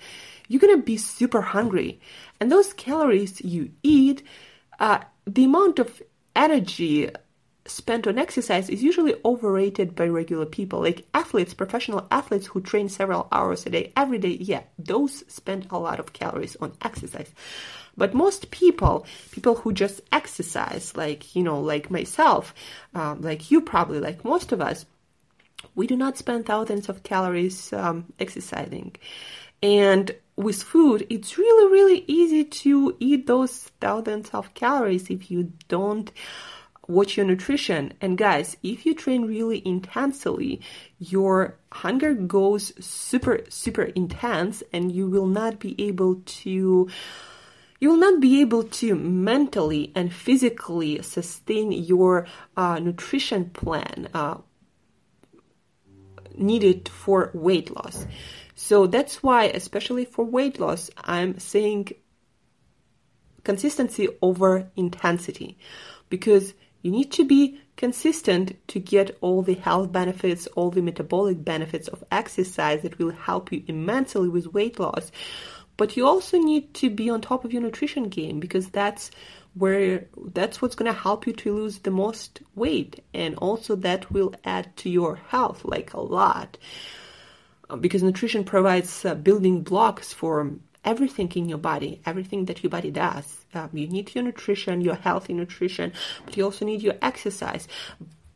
you're 0.48 0.60
gonna 0.60 0.78
be 0.78 0.96
super 0.96 1.40
hungry. 1.40 2.00
And 2.40 2.50
those 2.50 2.72
calories 2.72 3.40
you 3.40 3.70
eat 3.82 4.22
uh, 4.78 4.98
the 5.26 5.44
amount 5.44 5.78
of 5.78 6.02
energy 6.36 7.10
spent 7.66 8.06
on 8.06 8.18
exercise 8.18 8.68
is 8.68 8.82
usually 8.82 9.14
overrated 9.24 9.94
by 9.94 10.06
regular 10.06 10.44
people 10.44 10.80
like 10.80 11.06
athletes 11.14 11.54
professional 11.54 12.06
athletes 12.10 12.46
who 12.46 12.60
train 12.60 12.90
several 12.90 13.26
hours 13.32 13.64
a 13.64 13.70
day 13.70 13.90
every 13.96 14.18
day 14.18 14.36
yeah 14.40 14.62
those 14.78 15.24
spend 15.32 15.66
a 15.70 15.78
lot 15.78 15.98
of 15.98 16.12
calories 16.12 16.56
on 16.56 16.72
exercise 16.82 17.32
but 17.96 18.14
most 18.14 18.50
people, 18.50 19.06
people 19.30 19.54
who 19.54 19.72
just 19.72 20.00
exercise, 20.10 20.96
like, 20.96 21.36
you 21.36 21.42
know, 21.42 21.60
like 21.60 21.90
myself, 21.90 22.54
um, 22.94 23.20
like 23.20 23.50
you 23.50 23.60
probably, 23.60 24.00
like 24.00 24.24
most 24.24 24.52
of 24.52 24.60
us, 24.60 24.84
we 25.74 25.86
do 25.86 25.96
not 25.96 26.18
spend 26.18 26.46
thousands 26.46 26.88
of 26.88 27.02
calories 27.02 27.72
um, 27.72 28.12
exercising. 28.18 28.96
And 29.62 30.14
with 30.36 30.62
food, 30.62 31.06
it's 31.08 31.38
really, 31.38 31.72
really 31.72 32.04
easy 32.06 32.44
to 32.44 32.96
eat 32.98 33.26
those 33.26 33.70
thousands 33.80 34.30
of 34.30 34.52
calories 34.54 35.08
if 35.08 35.30
you 35.30 35.52
don't 35.68 36.10
watch 36.88 37.16
your 37.16 37.26
nutrition. 37.26 37.92
And 38.00 38.18
guys, 38.18 38.56
if 38.62 38.86
you 38.86 38.94
train 38.94 39.22
really 39.26 39.62
intensely, 39.66 40.60
your 40.98 41.58
hunger 41.72 42.14
goes 42.14 42.72
super, 42.84 43.40
super 43.48 43.82
intense 43.82 44.62
and 44.72 44.92
you 44.92 45.08
will 45.08 45.26
not 45.26 45.58
be 45.58 45.74
able 45.78 46.22
to 46.24 46.88
you 47.80 47.90
will 47.90 47.98
not 47.98 48.18
be 48.20 48.40
able 48.40 48.62
to 48.62 48.94
mentally 48.94 49.92
and 49.94 50.10
physically 50.10 51.02
sustain 51.02 51.70
your 51.70 52.26
uh, 52.56 52.78
nutrition 52.78 53.50
plan 53.50 54.08
uh, 54.14 54.36
needed 56.34 56.88
for 56.88 57.30
weight 57.34 57.74
loss. 57.74 58.06
So 58.54 58.86
that's 58.86 59.22
why, 59.22 59.46
especially 59.46 60.06
for 60.06 60.24
weight 60.24 60.58
loss, 60.58 60.88
I'm 60.96 61.38
saying 61.38 61.88
consistency 63.42 64.08
over 64.22 64.70
intensity 64.76 65.58
because 66.08 66.54
you 66.84 66.90
need 66.90 67.10
to 67.12 67.24
be 67.24 67.58
consistent 67.78 68.56
to 68.68 68.78
get 68.78 69.16
all 69.22 69.40
the 69.40 69.54
health 69.54 69.90
benefits, 69.90 70.46
all 70.48 70.70
the 70.70 70.82
metabolic 70.82 71.42
benefits 71.42 71.88
of 71.88 72.04
exercise 72.12 72.82
that 72.82 72.98
will 72.98 73.10
help 73.10 73.50
you 73.50 73.64
immensely 73.66 74.28
with 74.28 74.52
weight 74.52 74.78
loss. 74.78 75.10
But 75.78 75.96
you 75.96 76.06
also 76.06 76.38
need 76.38 76.74
to 76.74 76.90
be 76.90 77.08
on 77.08 77.22
top 77.22 77.42
of 77.42 77.54
your 77.54 77.62
nutrition 77.62 78.10
game 78.10 78.38
because 78.38 78.68
that's 78.68 79.10
where 79.54 80.06
that's 80.34 80.60
what's 80.60 80.74
going 80.74 80.92
to 80.92 81.00
help 81.00 81.26
you 81.26 81.32
to 81.32 81.54
lose 81.54 81.78
the 81.78 81.90
most 81.90 82.42
weight 82.54 83.02
and 83.14 83.34
also 83.36 83.76
that 83.76 84.10
will 84.10 84.34
add 84.44 84.76
to 84.76 84.90
your 84.90 85.16
health 85.28 85.64
like 85.64 85.94
a 85.94 86.00
lot 86.00 86.58
uh, 87.70 87.76
because 87.76 88.02
nutrition 88.02 88.44
provides 88.44 89.04
uh, 89.04 89.14
building 89.14 89.62
blocks 89.62 90.12
for 90.12 90.52
everything 90.84 91.30
in 91.34 91.48
your 91.48 91.58
body 91.58 92.00
everything 92.06 92.44
that 92.46 92.62
your 92.62 92.70
body 92.70 92.90
does 92.90 93.44
um, 93.54 93.70
you 93.72 93.86
need 93.86 94.14
your 94.14 94.24
nutrition 94.24 94.80
your 94.80 94.94
healthy 94.94 95.32
nutrition 95.32 95.92
but 96.24 96.36
you 96.36 96.44
also 96.44 96.64
need 96.64 96.82
your 96.82 96.94
exercise 97.02 97.68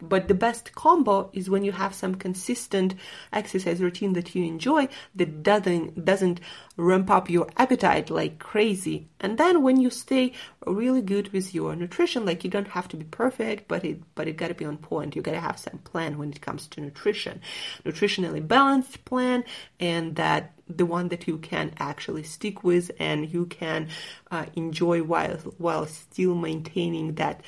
but 0.01 0.29
the 0.29 0.35
best 0.35 0.75
combo 0.75 1.29
is 1.33 1.51
when 1.51 1.65
you 1.65 1.73
have 1.73 1.95
some 1.95 2.15
consistent 2.15 2.95
exercise 3.33 3.81
routine 3.81 4.13
that 4.13 4.35
you 4.35 4.45
enjoy 4.45 4.89
that 5.17 5.43
doesn't 5.43 6.05
doesn't 6.05 6.41
ramp 6.77 7.11
up 7.11 7.29
your 7.29 7.49
appetite 7.57 8.09
like 8.09 8.39
crazy. 8.39 9.09
And 9.19 9.39
then 9.39 9.63
when 9.63 9.81
you 9.81 9.91
stay 9.91 10.33
really 10.65 11.03
good 11.03 11.33
with 11.33 11.53
your 11.53 11.75
nutrition, 11.75 12.25
like 12.25 12.45
you 12.45 12.51
don't 12.51 12.69
have 12.69 12.87
to 12.89 12.97
be 12.97 13.05
perfect, 13.05 13.67
but 13.67 13.85
it 13.85 14.01
but 14.15 14.29
it 14.29 14.37
gotta 14.37 14.55
be 14.55 14.65
on 14.65 14.77
point. 14.79 15.17
You 15.17 15.23
gotta 15.23 15.41
have 15.41 15.59
some 15.59 15.79
plan 15.79 16.19
when 16.19 16.31
it 16.31 16.41
comes 16.41 16.69
to 16.69 16.81
nutrition. 16.81 17.41
Nutritionally 17.85 18.47
balanced 18.47 19.05
plan 19.05 19.43
and 19.81 20.15
that 20.15 20.53
the 20.69 20.87
one 20.87 21.09
that 21.09 21.27
you 21.27 21.39
can 21.39 21.73
actually 21.79 22.23
stick 22.23 22.65
with 22.65 22.91
and 22.99 23.33
you 23.33 23.47
can 23.47 23.89
uh, 24.31 24.47
enjoy 24.55 25.03
while 25.03 25.37
while 25.59 25.87
still 25.87 26.35
maintaining 26.35 27.15
that 27.15 27.43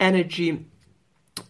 energy 0.00 0.66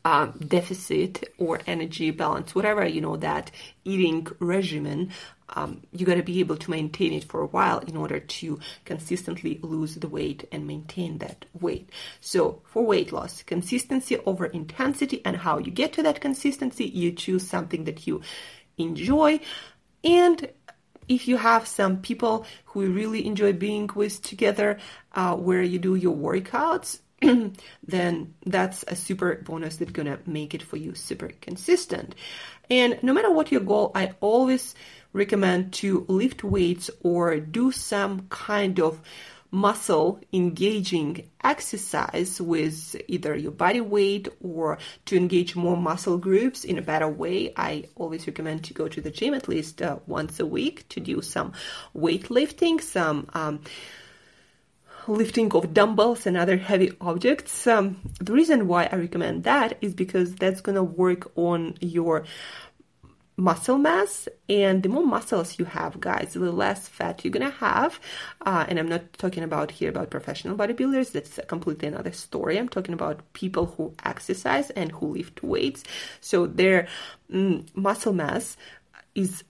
um, 0.04 0.38
deficit 0.46 1.32
or 1.38 1.60
energy 1.66 2.10
balance, 2.10 2.54
whatever 2.54 2.86
you 2.86 3.00
know 3.00 3.16
that 3.16 3.50
eating 3.84 4.26
regimen, 4.38 5.10
um, 5.50 5.82
you 5.92 6.06
got 6.06 6.14
to 6.14 6.22
be 6.22 6.40
able 6.40 6.56
to 6.56 6.70
maintain 6.70 7.12
it 7.12 7.24
for 7.24 7.40
a 7.40 7.46
while 7.46 7.78
in 7.80 7.96
order 7.96 8.20
to 8.20 8.58
consistently 8.84 9.58
lose 9.62 9.96
the 9.96 10.08
weight 10.08 10.48
and 10.52 10.66
maintain 10.66 11.18
that 11.18 11.44
weight. 11.60 11.90
So 12.20 12.62
for 12.64 12.84
weight 12.84 13.12
loss, 13.12 13.42
consistency 13.42 14.18
over 14.18 14.46
intensity, 14.46 15.20
and 15.24 15.36
how 15.36 15.58
you 15.58 15.70
get 15.70 15.92
to 15.94 16.02
that 16.04 16.20
consistency, 16.20 16.86
you 16.86 17.12
choose 17.12 17.46
something 17.46 17.84
that 17.84 18.06
you 18.06 18.22
enjoy 18.78 19.40
and 20.04 20.48
if 21.08 21.28
you 21.28 21.36
have 21.36 21.66
some 21.66 21.98
people 21.98 22.46
who 22.66 22.86
really 22.90 23.26
enjoy 23.26 23.52
being 23.52 23.90
with 23.94 24.22
together 24.22 24.78
uh, 25.14 25.34
where 25.36 25.62
you 25.62 25.78
do 25.78 25.94
your 25.94 26.16
workouts 26.16 27.00
then 27.86 28.34
that's 28.46 28.84
a 28.88 28.96
super 28.96 29.36
bonus 29.44 29.76
that's 29.76 29.92
gonna 29.92 30.18
make 30.26 30.54
it 30.54 30.62
for 30.62 30.76
you 30.76 30.94
super 30.94 31.30
consistent. 31.40 32.14
And 32.68 32.98
no 33.02 33.12
matter 33.12 33.30
what 33.30 33.52
your 33.52 33.60
goal 33.60 33.92
i 33.94 34.12
always 34.20 34.74
recommend 35.12 35.72
to 35.74 36.04
lift 36.08 36.42
weights 36.42 36.90
or 37.02 37.38
do 37.38 37.70
some 37.70 38.26
kind 38.28 38.80
of 38.80 39.00
muscle 39.52 40.18
engaging 40.32 41.28
exercise 41.44 42.40
with 42.40 42.96
either 43.06 43.36
your 43.36 43.52
body 43.52 43.82
weight 43.82 44.26
or 44.42 44.78
to 45.04 45.16
engage 45.16 45.54
more 45.54 45.76
muscle 45.76 46.16
groups 46.16 46.64
in 46.64 46.78
a 46.78 46.82
better 46.82 47.06
way, 47.06 47.52
I 47.56 47.84
always 47.94 48.26
recommend 48.26 48.64
to 48.64 48.74
go 48.74 48.88
to 48.88 49.00
the 49.00 49.10
gym 49.10 49.34
at 49.34 49.48
least 49.48 49.82
uh, 49.82 49.98
once 50.06 50.40
a 50.40 50.46
week 50.46 50.88
to 50.88 51.00
do 51.00 51.20
some 51.20 51.52
weightlifting, 51.94 52.80
some 52.80 53.28
um, 53.34 53.60
lifting 55.06 55.52
of 55.52 55.74
dumbbells 55.74 56.26
and 56.26 56.36
other 56.36 56.56
heavy 56.56 56.92
objects. 57.00 57.66
Um, 57.66 58.00
the 58.20 58.32
reason 58.32 58.68
why 58.68 58.88
I 58.90 58.96
recommend 58.96 59.44
that 59.44 59.76
is 59.82 59.94
because 59.94 60.34
that's 60.34 60.62
to 60.76 60.82
work 60.82 61.30
on 61.36 61.74
your 61.80 62.24
muscle 63.36 63.78
mass 63.78 64.28
and 64.48 64.82
the 64.82 64.88
more 64.88 65.06
muscles 65.06 65.58
you 65.58 65.64
have 65.64 65.98
guys 66.00 66.34
the 66.34 66.52
less 66.52 66.88
fat 66.88 67.24
you're 67.24 67.32
gonna 67.32 67.50
have. 67.50 67.98
Uh, 68.42 68.64
and 68.68 68.78
i'm 68.78 68.88
not 68.88 69.12
talking 69.14 69.42
about 69.42 69.70
here 69.70 69.88
about 69.90 70.10
professional 70.10 70.56
bodybuilders. 70.56 71.12
That's 71.12 71.38
completely 71.48 71.88
another 71.88 72.12
story. 72.12 72.58
I'm 72.58 72.68
talking 72.68 72.94
about 72.94 73.32
people 73.32 73.66
who 73.66 73.94
exercise 74.04 74.70
and 74.70 74.92
who 74.92 75.14
lift 75.14 75.42
weights. 75.42 75.84
So 76.20 76.46
their 76.46 76.88
mm, 77.32 77.66
muscle 77.74 78.12
mass 78.12 78.56
is 79.14 79.44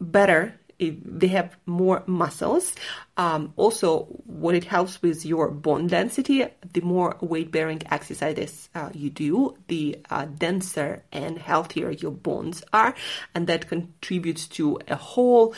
better 0.00 0.58
it, 0.84 1.20
they 1.20 1.28
have 1.28 1.56
more 1.66 2.02
muscles. 2.06 2.74
Um, 3.16 3.52
also, 3.56 4.04
what 4.24 4.54
it 4.54 4.64
helps 4.64 5.00
with 5.02 5.24
your 5.24 5.50
bone 5.50 5.86
density, 5.86 6.44
the 6.72 6.80
more 6.80 7.16
weight 7.20 7.50
bearing 7.50 7.82
exercises 7.90 8.68
uh, 8.74 8.90
you 8.92 9.10
do, 9.10 9.56
the 9.68 9.98
uh, 10.10 10.26
denser 10.26 11.02
and 11.12 11.38
healthier 11.38 11.90
your 11.90 12.10
bones 12.12 12.62
are, 12.72 12.94
and 13.34 13.46
that 13.46 13.68
contributes 13.68 14.46
to 14.48 14.78
a 14.88 14.96
whole 14.96 15.54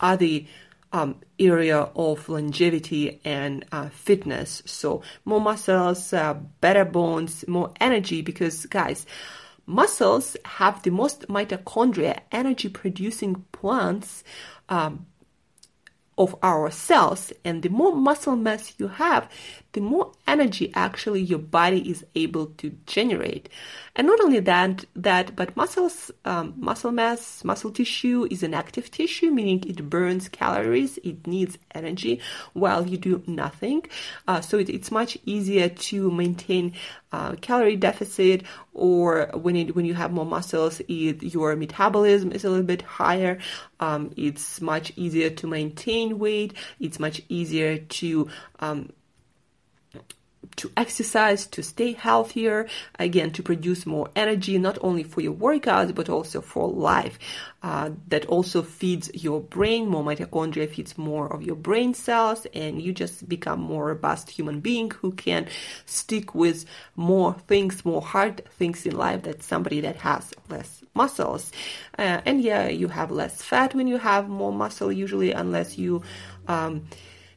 other 0.00 0.40
um, 0.92 1.16
area 1.38 1.78
of 1.94 2.28
longevity 2.28 3.20
and 3.24 3.64
uh, 3.72 3.88
fitness. 3.88 4.62
So, 4.66 5.02
more 5.24 5.40
muscles, 5.40 6.12
uh, 6.12 6.34
better 6.60 6.84
bones, 6.84 7.46
more 7.48 7.72
energy, 7.80 8.22
because 8.22 8.66
guys, 8.66 9.06
muscles 9.66 10.36
have 10.44 10.82
the 10.82 10.90
most 10.90 11.28
mitochondria, 11.28 12.20
energy 12.32 12.68
producing 12.68 13.44
plants 13.66 14.22
um, 14.68 15.06
of 16.16 16.36
our 16.40 16.70
cells. 16.70 17.32
And 17.44 17.64
the 17.64 17.68
more 17.68 17.96
muscle 17.96 18.36
mass 18.36 18.74
you 18.78 18.86
have, 18.86 19.28
the 19.76 19.82
more 19.82 20.10
energy 20.26 20.72
actually 20.74 21.20
your 21.20 21.38
body 21.38 21.90
is 21.90 22.02
able 22.14 22.46
to 22.46 22.70
generate. 22.86 23.50
And 23.94 24.06
not 24.06 24.20
only 24.22 24.40
that, 24.40 24.86
that 24.96 25.36
but 25.36 25.54
muscles, 25.54 26.10
um, 26.24 26.54
muscle 26.56 26.92
mass, 26.92 27.44
muscle 27.44 27.70
tissue 27.70 28.26
is 28.30 28.42
an 28.42 28.54
active 28.54 28.90
tissue, 28.90 29.30
meaning 29.30 29.62
it 29.68 29.90
burns 29.90 30.30
calories, 30.30 30.98
it 31.04 31.26
needs 31.26 31.58
energy 31.74 32.20
while 32.54 32.86
you 32.86 32.96
do 32.96 33.22
nothing. 33.26 33.84
Uh, 34.26 34.40
so 34.40 34.56
it, 34.58 34.70
it's 34.70 34.90
much 34.90 35.18
easier 35.26 35.68
to 35.68 36.10
maintain 36.10 36.72
uh, 37.12 37.32
calorie 37.42 37.76
deficit, 37.76 38.42
or 38.72 39.28
when 39.34 39.56
it, 39.56 39.76
when 39.76 39.84
you 39.84 39.94
have 39.94 40.10
more 40.10 40.26
muscles, 40.26 40.80
it, 40.88 41.22
your 41.22 41.54
metabolism 41.54 42.32
is 42.32 42.44
a 42.44 42.48
little 42.50 42.64
bit 42.64 42.80
higher. 42.80 43.38
Um, 43.80 44.10
it's 44.16 44.62
much 44.62 44.90
easier 44.96 45.28
to 45.30 45.46
maintain 45.46 46.18
weight. 46.18 46.54
It's 46.80 46.98
much 46.98 47.20
easier 47.28 47.78
to 47.78 48.28
um, 48.60 48.90
to 50.56 50.70
exercise, 50.76 51.46
to 51.46 51.62
stay 51.62 51.92
healthier, 51.92 52.66
again, 52.98 53.30
to 53.32 53.42
produce 53.42 53.86
more 53.86 54.08
energy, 54.16 54.58
not 54.58 54.78
only 54.80 55.02
for 55.02 55.20
your 55.20 55.34
workouts, 55.34 55.94
but 55.94 56.08
also 56.08 56.40
for 56.40 56.68
life. 56.68 57.18
Uh, 57.62 57.90
that 58.08 58.24
also 58.26 58.62
feeds 58.62 59.10
your 59.12 59.40
brain. 59.40 59.88
More 59.88 60.04
mitochondria 60.04 60.68
feeds 60.68 60.96
more 60.96 61.26
of 61.32 61.42
your 61.42 61.56
brain 61.56 61.94
cells, 61.94 62.46
and 62.54 62.80
you 62.80 62.92
just 62.92 63.28
become 63.28 63.60
more 63.60 63.86
robust 63.86 64.30
human 64.30 64.60
being 64.60 64.90
who 64.90 65.12
can 65.12 65.48
stick 65.84 66.34
with 66.34 66.64
more 66.94 67.34
things, 67.48 67.84
more 67.84 68.02
hard 68.02 68.44
things 68.58 68.86
in 68.86 68.96
life 68.96 69.22
than 69.22 69.40
somebody 69.40 69.80
that 69.80 69.96
has 69.96 70.32
less 70.48 70.82
muscles. 70.94 71.50
Uh, 71.98 72.20
and 72.24 72.40
yeah, 72.40 72.68
you 72.68 72.88
have 72.88 73.10
less 73.10 73.42
fat 73.42 73.74
when 73.74 73.88
you 73.88 73.98
have 73.98 74.28
more 74.28 74.52
muscle, 74.52 74.92
usually, 74.92 75.32
unless 75.32 75.76
you. 75.76 76.02
Um, 76.48 76.86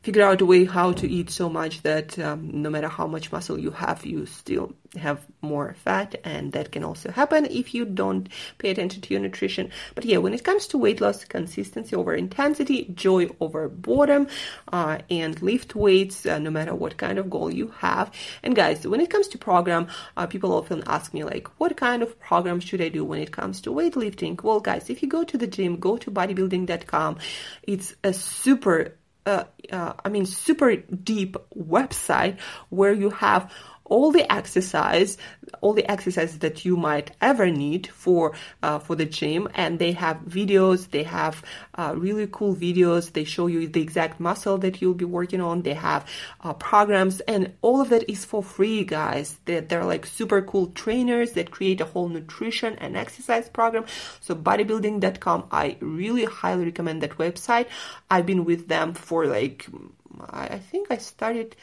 figure 0.10 0.26
out 0.26 0.42
a 0.42 0.46
way 0.48 0.66
how 0.66 0.92
to 0.92 1.08
eat 1.08 1.30
so 1.30 1.48
much 1.48 1.84
that 1.84 2.18
um, 2.18 2.50
no 2.52 2.68
matter 2.68 2.88
how 2.88 3.06
much 3.06 3.32
muscle 3.32 3.60
you 3.60 3.70
have, 3.70 4.04
you 4.04 4.26
still 4.26 4.74
have 4.98 5.24
more 5.44 5.76
fat, 5.76 6.16
and 6.24 6.52
that 6.54 6.72
can 6.72 6.84
also 6.84 7.12
happen 7.12 7.46
if 7.46 7.76
you 7.76 7.86
don't 7.86 8.28
pay 8.58 8.72
attention 8.72 9.02
to 9.02 9.14
your 9.14 9.22
nutrition. 9.22 9.70
But 9.94 10.06
yeah, 10.06 10.18
when 10.18 10.34
it 10.34 10.44
comes 10.44 10.66
to 10.68 10.80
weight 10.80 11.00
loss, 11.00 11.24
consistency 11.26 11.96
over 11.96 12.16
intensity, 12.16 12.86
joy 12.96 13.30
over 13.40 13.70
boredom, 13.70 14.26
uh, 14.74 14.98
and 15.12 15.40
lift 15.44 15.76
weights, 15.76 16.26
uh, 16.26 16.40
no 16.40 16.50
matter 16.50 16.74
what 16.74 16.98
kind 16.98 17.20
of 17.20 17.30
goal 17.30 17.54
you 17.54 17.68
have. 17.78 18.12
And 18.42 18.56
guys, 18.56 18.88
when 18.88 19.02
it 19.02 19.12
comes 19.12 19.28
to 19.28 19.38
program, 19.38 19.90
uh, 20.18 20.26
people 20.26 20.54
often 20.54 20.84
ask 20.88 21.14
me 21.14 21.24
like, 21.24 21.48
what 21.60 21.78
kind 21.78 22.02
of 22.02 22.20
program 22.20 22.60
should 22.60 22.82
I 22.82 22.90
do 22.90 23.06
when 23.06 23.22
it 23.22 23.32
comes 23.32 23.62
to 23.62 23.70
weightlifting? 23.70 24.42
Well, 24.42 24.60
guys, 24.60 24.90
if 24.90 25.04
you 25.04 25.08
go 25.08 25.24
to 25.24 25.38
the 25.38 25.46
gym, 25.46 25.78
go 25.78 25.98
to 25.98 26.10
bodybuilding.com. 26.10 27.20
It's 27.62 27.94
a 28.04 28.12
super 28.12 28.96
uh, 29.26 29.44
uh, 29.72 29.94
I 30.04 30.10
mean, 30.10 30.26
super 30.26 30.76
deep 30.76 31.38
website 31.56 32.40
where 32.70 32.94
you 32.94 33.10
have 33.12 33.52
all 33.90 34.12
the 34.12 34.32
exercise, 34.32 35.18
all 35.62 35.74
the 35.74 35.90
exercises 35.90 36.40
that 36.40 36.64
you 36.66 36.78
might 36.78 37.12
ever 37.22 37.50
need 37.50 37.88
for 37.88 38.34
uh, 38.64 38.80
for 38.80 38.96
the 38.96 39.06
gym, 39.06 39.48
and 39.56 39.80
they 39.80 39.92
have 39.92 40.18
videos. 40.22 40.90
They 40.90 41.04
have 41.04 41.44
uh, 41.76 41.94
really 41.98 42.28
cool 42.32 42.56
videos. 42.56 43.14
They 43.14 43.24
show 43.24 43.48
you 43.48 43.68
the 43.68 43.82
exact 43.82 44.20
muscle 44.20 44.58
that 44.60 44.82
you'll 44.82 44.94
be 44.94 45.06
working 45.06 45.42
on. 45.42 45.64
They 45.64 45.74
have 45.74 46.08
uh, 46.42 46.54
programs, 46.54 47.20
and 47.22 47.54
all 47.62 47.82
of 47.82 47.90
that 47.90 48.10
is 48.10 48.26
for 48.26 48.42
free, 48.44 48.84
guys. 48.84 49.38
They're, 49.46 49.62
they're 49.62 49.86
like 49.86 50.06
super 50.06 50.42
cool 50.42 50.68
trainers 50.68 51.34
that 51.34 51.52
create 51.52 51.82
a 51.82 51.86
whole 51.86 52.10
nutrition 52.10 52.76
and 52.80 52.96
exercise 52.96 53.50
program. 53.50 53.86
So 54.22 54.36
bodybuilding.com, 54.36 55.48
I 55.52 55.78
really 55.80 56.26
highly 56.26 56.66
recommend 56.66 57.02
that 57.04 57.18
website. 57.18 57.68
I've 58.10 58.26
been 58.26 58.46
with 58.46 58.68
them 58.68 58.94
for 58.94 59.26
like 59.26 59.68
I 60.30 60.58
think 60.58 60.92
I 60.92 60.98
started 60.98 61.56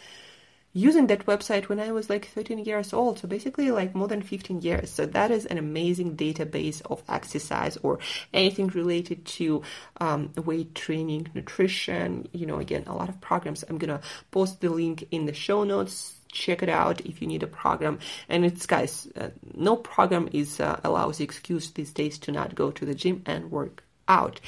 using 0.77 1.07
that 1.07 1.25
website 1.25 1.71
when 1.71 1.81
I 1.81 1.91
was 1.91 2.11
like 2.11 2.29
13 2.29 2.59
years 2.59 2.93
old. 2.93 3.19
So 3.19 3.27
basically, 3.27 3.71
like 3.71 3.95
more 3.95 4.09
than 4.09 4.21
15 4.21 4.61
years. 4.61 4.91
So 4.91 5.07
that 5.07 5.31
is 5.31 5.47
an 5.47 5.57
amazing 5.57 6.17
database 6.17 6.83
of 6.91 7.03
exercise 7.09 7.79
or 7.79 7.99
anything 8.35 8.67
related 8.69 9.25
to 9.25 9.63
um, 10.01 10.33
weight 10.37 10.75
training, 10.75 11.29
nutrition. 11.35 12.29
You 12.33 12.45
know, 12.45 12.59
again, 12.59 12.85
a 12.87 12.95
lot 12.95 13.09
of 13.09 13.21
programs. 13.23 13.65
I'm 13.67 13.79
gonna 13.79 14.03
post 14.31 14.61
the 14.61 14.69
link 14.69 15.09
in 15.11 15.25
the 15.25 15.33
show 15.33 15.65
notes 15.65 16.13
check 16.33 16.63
it 16.63 16.69
out 16.69 17.01
if 17.07 17.23
you 17.23 17.27
need 17.27 17.43
a 17.43 17.47
program 17.47 17.99
and 18.29 18.45
it's 18.45 18.67
guys 18.67 19.09
uh, 19.17 19.31
no 19.55 19.75
program 19.75 20.29
is 20.35 20.61
uh, 20.61 20.79
allows 20.85 21.19
excuse 21.19 21.71
these 21.71 21.93
days 21.93 22.19
to 22.19 22.31
not 22.31 22.55
go 22.55 22.71
to 22.71 22.85
the 22.85 22.95
gym 22.95 23.23
and 23.25 23.51
work 23.51 23.83
out 24.07 24.39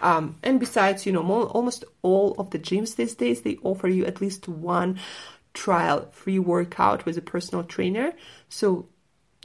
um, 0.00 0.36
and 0.44 0.60
besides 0.60 1.06
you 1.06 1.10
know 1.10 1.28
almost 1.46 1.82
all 2.02 2.36
of 2.38 2.50
the 2.50 2.58
gyms 2.58 2.94
these 2.94 3.16
days 3.16 3.42
they 3.42 3.56
offer 3.64 3.88
you 3.88 4.04
at 4.04 4.20
least 4.20 4.46
one 4.46 4.96
trial 5.54 6.08
free 6.12 6.38
workout 6.38 7.06
with 7.06 7.16
a 7.16 7.22
personal 7.22 7.64
trainer. 7.64 8.12
So 8.48 8.88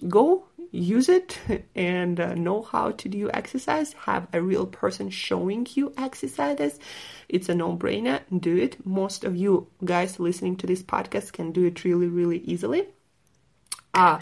go 0.07 0.45
use 0.71 1.09
it 1.09 1.39
and 1.75 2.19
uh, 2.19 2.33
know 2.35 2.61
how 2.61 2.91
to 2.91 3.09
do 3.09 3.29
exercise. 3.31 3.93
Have 3.93 4.27
a 4.33 4.41
real 4.41 4.65
person 4.65 5.09
showing 5.09 5.67
you 5.73 5.93
exercises. 5.97 6.79
It's 7.27 7.49
a 7.49 7.55
no 7.55 7.75
brainer. 7.75 8.21
Do 8.37 8.57
it. 8.57 8.85
Most 8.85 9.23
of 9.23 9.35
you 9.35 9.67
guys 9.83 10.19
listening 10.19 10.57
to 10.57 10.67
this 10.67 10.83
podcast 10.83 11.33
can 11.33 11.51
do 11.51 11.65
it 11.65 11.83
really, 11.83 12.07
really 12.07 12.39
easily. 12.39 12.87
Uh, 13.93 14.19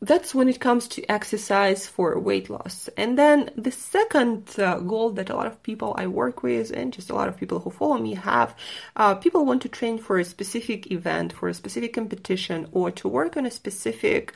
that's 0.00 0.34
when 0.34 0.48
it 0.48 0.60
comes 0.60 0.86
to 0.86 1.04
exercise 1.10 1.88
for 1.88 2.18
weight 2.20 2.48
loss. 2.48 2.88
And 2.96 3.18
then 3.18 3.50
the 3.56 3.72
second 3.72 4.54
uh, 4.58 4.78
goal 4.78 5.10
that 5.10 5.30
a 5.30 5.34
lot 5.34 5.48
of 5.48 5.62
people 5.64 5.94
I 5.98 6.06
work 6.06 6.42
with 6.42 6.70
and 6.70 6.92
just 6.92 7.10
a 7.10 7.14
lot 7.14 7.28
of 7.28 7.36
people 7.36 7.58
who 7.58 7.70
follow 7.70 7.98
me 7.98 8.14
have, 8.14 8.54
uh, 8.94 9.16
people 9.16 9.44
want 9.44 9.62
to 9.62 9.68
train 9.68 9.98
for 9.98 10.18
a 10.18 10.24
specific 10.24 10.92
event, 10.92 11.32
for 11.32 11.48
a 11.48 11.54
specific 11.54 11.94
competition, 11.94 12.68
or 12.70 12.92
to 12.92 13.08
work 13.08 13.36
on 13.36 13.44
a 13.44 13.50
specific 13.50 14.32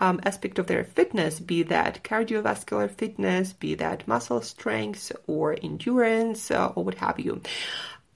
um, 0.00 0.18
aspect 0.24 0.58
of 0.58 0.66
their 0.66 0.82
fitness, 0.82 1.38
be 1.40 1.62
that 1.64 2.02
cardiovascular 2.02 2.90
fitness, 2.90 3.52
be 3.52 3.74
that 3.74 4.08
muscle 4.08 4.40
strength 4.40 5.12
or 5.26 5.56
endurance, 5.62 6.50
uh, 6.50 6.72
or 6.74 6.84
what 6.84 6.94
have 6.96 7.20
you. 7.20 7.42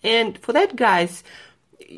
And 0.03 0.39
for 0.39 0.53
that, 0.55 0.77
guys, 0.77 1.23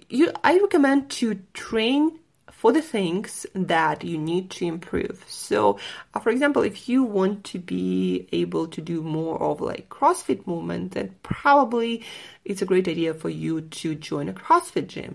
you, 0.09 0.33
I 0.43 0.59
recommend 0.59 1.11
to 1.11 1.41
train 1.55 2.19
for 2.59 2.73
the 2.73 2.83
things 2.83 3.47
that 3.55 4.03
you 4.03 4.19
need 4.19 4.51
to 4.51 4.67
improve. 4.67 5.25
So, 5.29 5.79
uh, 6.13 6.19
for 6.19 6.31
example, 6.31 6.63
if 6.63 6.89
you 6.89 7.05
want 7.05 7.45
to 7.45 7.59
be 7.61 8.29
able 8.33 8.67
to 8.67 8.81
do 8.81 9.01
more 9.01 9.41
of 9.41 9.61
like 9.61 9.89
CrossFit 9.89 10.45
movement, 10.45 10.91
then 10.93 11.15
probably 11.23 12.05
it's 12.45 12.61
a 12.61 12.67
great 12.67 12.89
idea 12.89 13.15
for 13.15 13.29
you 13.29 13.61
to 13.61 13.95
join 13.95 14.29
a 14.29 14.33
CrossFit 14.33 14.89
gym. 14.89 15.15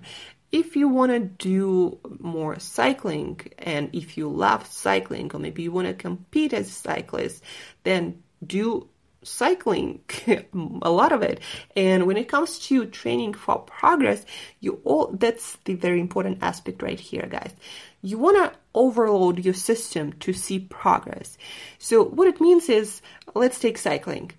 If 0.54 0.78
you 0.78 0.88
want 0.88 1.12
to 1.12 1.20
do 1.20 2.00
more 2.20 2.60
cycling 2.60 3.42
and 3.58 3.90
if 3.92 4.18
you 4.18 4.30
love 4.30 4.66
cycling 4.66 5.30
or 5.34 5.40
maybe 5.42 5.64
you 5.64 5.74
want 5.74 5.90
to 5.90 5.94
compete 5.96 6.54
as 6.54 6.70
a 6.70 6.72
cyclist, 6.72 7.44
then 7.84 8.24
do 8.46 8.88
cycling 9.24 10.02
a 10.82 10.90
lot 10.90 11.12
of 11.12 11.22
it. 11.22 11.40
And 11.76 12.06
when 12.08 12.18
it 12.18 12.28
comes 12.30 12.60
to 12.68 12.86
training 12.86 13.34
for 13.34 13.60
progress 13.60 14.26
you 14.60 14.82
all 14.84 15.08
that's 15.08 15.58
the 15.66 15.76
very 15.76 16.00
important 16.00 16.40
aspect 16.42 16.82
right 16.82 17.00
here 17.00 17.28
guys. 17.28 17.54
You 18.02 18.18
want 18.18 18.38
to 18.38 18.60
overload 18.74 19.44
your 19.46 19.54
system 19.54 20.14
to 20.14 20.34
see 20.34 20.60
progress. 20.60 21.38
So 21.80 22.04
what 22.04 22.28
it 22.28 22.42
means 22.42 22.70
is 22.70 23.02
let's 23.34 23.60
take 23.60 23.78
cycling. 23.78 24.32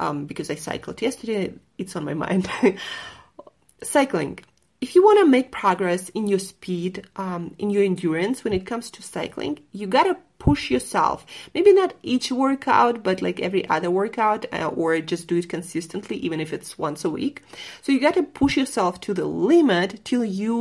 Um, 0.00 0.26
because 0.26 0.50
i 0.50 0.56
cycled 0.56 1.00
yesterday 1.00 1.54
it's 1.78 1.94
on 1.94 2.04
my 2.04 2.14
mind. 2.24 2.48
Cycling. 3.82 4.40
If 4.80 4.94
you 4.94 5.02
want 5.02 5.20
to 5.20 5.26
make 5.26 5.50
progress 5.50 6.10
in 6.10 6.26
your 6.26 6.40
speed, 6.40 7.06
um, 7.16 7.54
in 7.58 7.70
your 7.70 7.84
endurance 7.84 8.44
when 8.44 8.52
it 8.52 8.66
comes 8.66 8.90
to 8.90 9.02
cycling, 9.02 9.60
you 9.72 9.86
gotta 9.86 10.18
push 10.44 10.70
yourself. 10.70 11.24
Maybe 11.54 11.72
not 11.72 11.94
each 12.02 12.30
workout, 12.30 13.02
but 13.02 13.22
like 13.22 13.40
every 13.40 13.66
other 13.70 13.90
workout, 13.90 14.44
uh, 14.52 14.68
or 14.68 15.00
just 15.00 15.26
do 15.26 15.38
it 15.38 15.48
consistently, 15.48 16.16
even 16.18 16.38
if 16.38 16.52
it's 16.52 16.76
once 16.76 17.02
a 17.02 17.08
week. 17.08 17.42
So 17.80 17.92
you 17.92 17.98
gotta 17.98 18.22
push 18.22 18.54
yourself 18.58 19.00
to 19.02 19.14
the 19.14 19.24
limit 19.24 20.04
till 20.04 20.22
you 20.22 20.58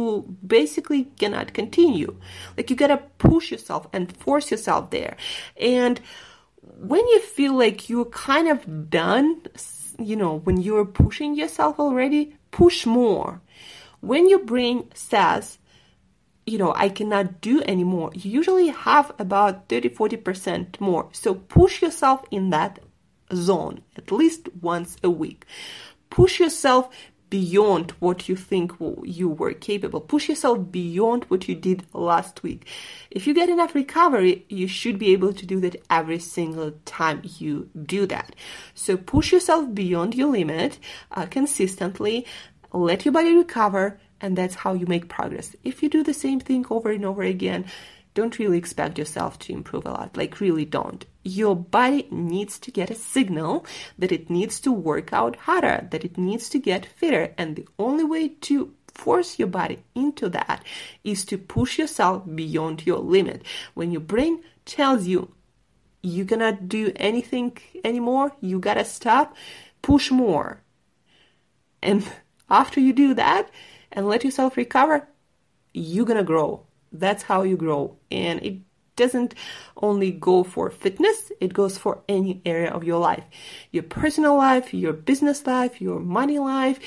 basically 0.47 1.01
cannot 1.19 1.53
continue. 1.53 2.15
Like 2.55 2.69
you 2.69 2.77
gotta 2.77 3.01
push 3.17 3.51
yourself 3.51 3.87
and 3.91 4.15
force 4.15 4.51
yourself 4.51 4.89
there. 4.91 5.17
And 5.59 5.99
when 6.91 7.05
you 7.13 7.19
feel 7.19 7.53
like 7.53 7.89
you're 7.89 8.13
kind 8.29 8.47
of 8.47 8.89
done, 8.89 9.41
you 9.99 10.15
know, 10.15 10.39
when 10.45 10.61
you're 10.61 10.85
pushing 10.85 11.35
yourself 11.35 11.77
already, 11.77 12.37
push 12.51 12.85
more 12.85 13.41
when 13.99 14.27
your 14.27 14.43
brain 14.43 14.89
says, 14.93 15.57
you 16.45 16.57
know, 16.57 16.73
I 16.75 16.89
cannot 16.89 17.41
do 17.41 17.61
anymore, 17.61 18.11
you 18.13 18.31
usually 18.31 18.67
have 18.67 19.13
about 19.17 19.69
30 19.69 19.89
40% 19.89 20.79
more. 20.79 21.09
So 21.11 21.35
push 21.35 21.81
yourself 21.81 22.25
in 22.31 22.49
that 22.49 22.79
zone 23.33 23.81
at 23.95 24.11
least 24.11 24.49
once 24.61 24.97
a 25.03 25.09
week. 25.09 25.45
Push 26.09 26.39
yourself 26.39 26.89
beyond 27.29 27.91
what 27.99 28.29
you 28.29 28.35
think 28.35 28.73
you 29.03 29.27
were 29.27 29.53
capable. 29.53 29.99
Push 29.99 30.29
yourself 30.29 30.71
beyond 30.71 31.23
what 31.29 31.47
you 31.47 31.55
did 31.55 31.83
last 31.91 32.43
week. 32.43 32.67
If 33.09 33.25
you 33.25 33.33
get 33.33 33.49
enough 33.49 33.73
recovery, 33.73 34.45
you 34.49 34.67
should 34.67 34.99
be 34.99 35.13
able 35.13 35.33
to 35.33 35.45
do 35.45 35.59
that 35.61 35.77
every 35.89 36.19
single 36.19 36.73
time 36.85 37.21
you 37.39 37.69
do 37.85 38.05
that. 38.05 38.35
So 38.75 38.97
push 38.97 39.31
yourself 39.31 39.73
beyond 39.73 40.13
your 40.13 40.27
limit 40.27 40.77
uh, 41.11 41.25
consistently 41.25 42.27
let 42.73 43.05
your 43.05 43.11
body 43.11 43.35
recover, 43.35 43.99
and 44.23 44.37
that's 44.37 44.55
how 44.55 44.73
you 44.73 44.87
make 44.87 45.09
progress. 45.09 45.53
If 45.63 45.83
you 45.83 45.89
do 45.89 46.01
the 46.01 46.13
same 46.13 46.39
thing 46.39 46.65
over 46.69 46.89
and 46.89 47.03
over 47.03 47.21
again, 47.21 47.65
don't 48.13 48.39
really 48.39 48.57
expect 48.57 48.97
yourself 48.97 49.37
to 49.39 49.53
improve 49.53 49.85
a 49.85 49.91
lot. 49.91 50.15
Like, 50.15 50.39
really 50.39 50.63
don't. 50.63 51.05
Your 51.23 51.57
body 51.57 52.07
needs 52.09 52.57
to 52.59 52.71
get 52.71 52.89
a 52.89 52.95
signal 52.95 53.65
that 53.99 54.13
it 54.13 54.29
needs 54.29 54.61
to 54.61 54.71
work 54.71 55.11
out 55.11 55.35
harder, 55.35 55.87
that 55.91 56.05
it 56.05 56.17
needs 56.17 56.47
to 56.49 56.59
get 56.59 56.85
fitter. 56.85 57.33
And 57.37 57.57
the 57.57 57.67
only 57.77 58.05
way 58.05 58.29
to 58.29 58.73
force 58.87 59.37
your 59.39 59.49
body 59.49 59.83
into 59.93 60.29
that 60.29 60.63
is 61.03 61.25
to 61.25 61.37
push 61.37 61.77
yourself 61.77 62.23
beyond 62.33 62.85
your 62.85 62.99
limit. 62.99 63.43
When 63.73 63.91
your 63.91 64.01
brain 64.01 64.41
tells 64.65 65.05
you 65.05 65.33
you 66.01 66.23
cannot 66.23 66.69
do 66.69 66.93
anything 66.95 67.57
anymore, 67.83 68.31
you 68.39 68.59
gotta 68.59 68.85
stop, 68.85 69.35
push 69.81 70.11
more. 70.11 70.61
And 71.81 72.07
after 72.49 72.79
you 72.79 72.93
do 72.93 73.13
that 73.15 73.49
and 73.93 74.07
let 74.07 74.23
yourself 74.23 74.57
recover, 74.57 75.07
you're 75.73 76.05
gonna 76.05 76.23
grow. 76.23 76.65
That's 76.91 77.23
how 77.23 77.43
you 77.43 77.57
grow. 77.57 77.97
And 78.11 78.41
it 78.43 78.59
doesn't 78.95 79.33
only 79.77 80.11
go 80.11 80.43
for 80.43 80.69
fitness, 80.69 81.31
it 81.39 81.53
goes 81.53 81.77
for 81.77 82.03
any 82.07 82.41
area 82.45 82.69
of 82.69 82.83
your 82.83 82.99
life 82.99 83.23
your 83.71 83.83
personal 83.83 84.37
life, 84.37 84.73
your 84.73 84.93
business 84.93 85.47
life, 85.47 85.81
your 85.81 85.99
money 85.99 86.37
life, 86.37 86.79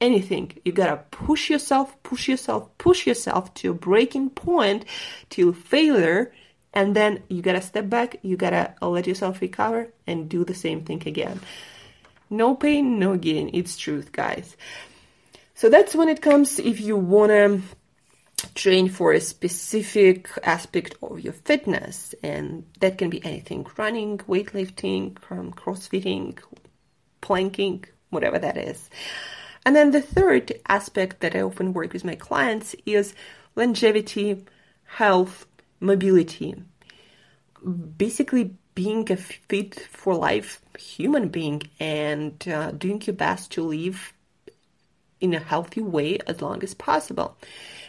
anything. 0.00 0.52
You 0.64 0.72
gotta 0.72 0.98
push 1.10 1.48
yourself, 1.48 2.00
push 2.02 2.28
yourself, 2.28 2.68
push 2.78 3.06
yourself 3.06 3.54
to 3.54 3.70
a 3.70 3.74
breaking 3.74 4.30
point 4.30 4.84
till 5.30 5.52
failure. 5.52 6.32
And 6.74 6.96
then 6.96 7.22
you 7.28 7.42
gotta 7.42 7.62
step 7.62 7.88
back, 7.88 8.16
you 8.22 8.36
gotta 8.36 8.74
let 8.82 9.06
yourself 9.06 9.40
recover 9.40 9.92
and 10.06 10.28
do 10.28 10.44
the 10.44 10.54
same 10.54 10.84
thing 10.84 11.02
again. 11.06 11.40
No 12.28 12.56
pain, 12.56 12.98
no 12.98 13.16
gain. 13.16 13.50
It's 13.52 13.76
truth, 13.76 14.10
guys. 14.10 14.56
So 15.54 15.68
that's 15.68 15.94
when 15.94 16.08
it 16.08 16.22
comes 16.22 16.58
if 16.58 16.80
you 16.80 16.96
want 16.96 17.30
to 17.30 17.62
train 18.54 18.88
for 18.88 19.12
a 19.12 19.20
specific 19.20 20.28
aspect 20.42 20.96
of 21.02 21.20
your 21.20 21.32
fitness, 21.32 22.14
and 22.22 22.64
that 22.80 22.98
can 22.98 23.10
be 23.10 23.24
anything 23.24 23.66
running, 23.76 24.18
weightlifting, 24.18 25.16
um, 25.30 25.52
crossfitting, 25.52 26.38
planking, 27.20 27.84
whatever 28.10 28.38
that 28.38 28.56
is. 28.56 28.90
And 29.64 29.76
then 29.76 29.92
the 29.92 30.02
third 30.02 30.52
aspect 30.68 31.20
that 31.20 31.36
I 31.36 31.42
often 31.42 31.72
work 31.72 31.92
with 31.92 32.04
my 32.04 32.16
clients 32.16 32.74
is 32.84 33.14
longevity, 33.54 34.44
health, 34.84 35.46
mobility. 35.78 36.56
Basically, 37.96 38.56
being 38.74 39.10
a 39.12 39.16
fit 39.16 39.78
for 39.78 40.14
life 40.14 40.60
human 40.78 41.28
being 41.28 41.62
and 41.78 42.48
uh, 42.48 42.70
doing 42.72 43.02
your 43.02 43.14
best 43.14 43.52
to 43.52 43.62
live 43.62 44.12
in 45.22 45.32
a 45.32 45.38
healthy 45.38 45.80
way 45.80 46.18
as 46.26 46.42
long 46.42 46.62
as 46.62 46.74
possible. 46.74 47.38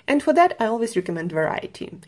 And 0.08 0.22
for 0.22 0.34
that, 0.34 0.56
I 0.60 0.68
always 0.68 0.96
recommend 0.96 1.32
variety. 1.32 2.00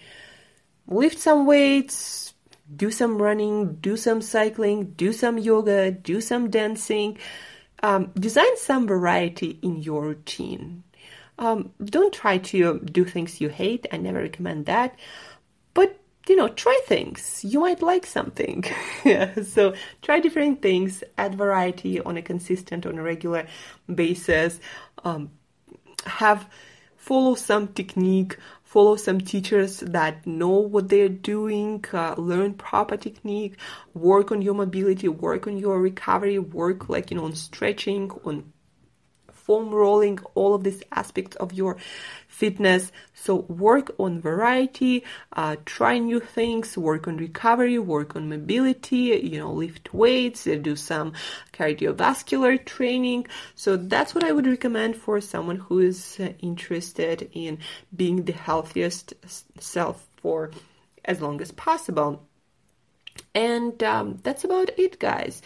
Lift 0.87 1.17
some 1.19 1.45
weights, 1.45 2.33
do 2.75 2.91
some 2.91 3.21
running, 3.21 3.75
do 3.75 3.97
some 3.97 4.21
cycling, 4.21 4.91
do 4.91 5.11
some 5.11 5.37
yoga, 5.37 5.91
do 5.91 6.21
some 6.21 6.49
dancing. 6.49 7.17
Um, 7.83 8.11
design 8.17 8.57
some 8.57 8.87
variety 8.87 9.59
in 9.61 9.81
your 9.81 10.01
routine. 10.01 10.83
Um, 11.37 11.71
don't 11.83 12.13
try 12.13 12.37
to 12.37 12.79
do 12.79 13.03
things 13.03 13.41
you 13.41 13.49
hate. 13.49 13.85
I 13.91 13.97
never 13.97 14.21
recommend 14.21 14.67
that. 14.67 14.97
You 16.27 16.35
know, 16.35 16.47
try 16.47 16.79
things. 16.85 17.43
You 17.43 17.59
might 17.59 17.81
like 17.81 18.05
something. 18.05 18.63
so 19.43 19.73
try 20.01 20.19
different 20.19 20.61
things, 20.61 21.03
add 21.17 21.35
variety 21.35 22.01
on 22.01 22.17
a 22.17 22.21
consistent, 22.21 22.85
on 22.85 22.97
a 22.97 23.03
regular 23.03 23.45
basis. 23.93 24.59
Um, 25.03 25.31
have 26.05 26.49
follow 26.97 27.35
some 27.35 27.67
technique, 27.67 28.37
follow 28.63 28.95
some 28.95 29.21
teachers 29.21 29.79
that 29.81 30.25
know 30.25 30.49
what 30.49 30.89
they're 30.89 31.07
doing, 31.07 31.85
uh, 31.93 32.15
learn 32.17 32.53
proper 32.55 32.97
technique, 32.97 33.57
work 33.93 34.31
on 34.31 34.41
your 34.41 34.55
mobility, 34.55 35.07
work 35.07 35.45
on 35.45 35.57
your 35.57 35.79
recovery, 35.79 36.39
work 36.39 36.89
like 36.89 37.11
you 37.11 37.17
know 37.17 37.25
on 37.25 37.35
stretching, 37.35 38.11
on 38.25 38.51
foam 39.45 39.69
rolling, 39.69 40.17
all 40.33 40.55
of 40.55 40.63
these 40.63 40.81
aspects 40.91 41.35
of 41.37 41.53
your 41.53 41.77
fitness. 42.27 42.91
So 43.13 43.41
work 43.47 43.93
on 43.99 44.19
variety, 44.19 45.03
uh, 45.33 45.57
try 45.65 45.99
new 45.99 46.19
things, 46.19 46.77
work 46.77 47.07
on 47.07 47.17
recovery, 47.17 47.77
work 47.77 48.15
on 48.15 48.27
mobility, 48.27 49.19
you 49.31 49.39
know, 49.39 49.53
lift 49.53 49.93
weights, 49.93 50.47
uh, 50.47 50.55
do 50.61 50.75
some 50.75 51.13
cardiovascular 51.53 52.63
training. 52.65 53.27
So 53.55 53.77
that's 53.77 54.15
what 54.15 54.23
I 54.23 54.31
would 54.31 54.47
recommend 54.47 54.95
for 54.95 55.21
someone 55.21 55.57
who 55.57 55.79
is 55.79 56.17
uh, 56.19 56.33
interested 56.39 57.29
in 57.33 57.59
being 57.95 58.25
the 58.25 58.33
healthiest 58.33 59.13
self 59.59 60.07
for 60.17 60.51
as 61.05 61.21
long 61.21 61.39
as 61.39 61.51
possible. 61.51 62.27
And 63.33 63.81
um, 63.83 64.19
that's 64.23 64.43
about 64.43 64.69
it, 64.77 64.99
guys 64.99 65.41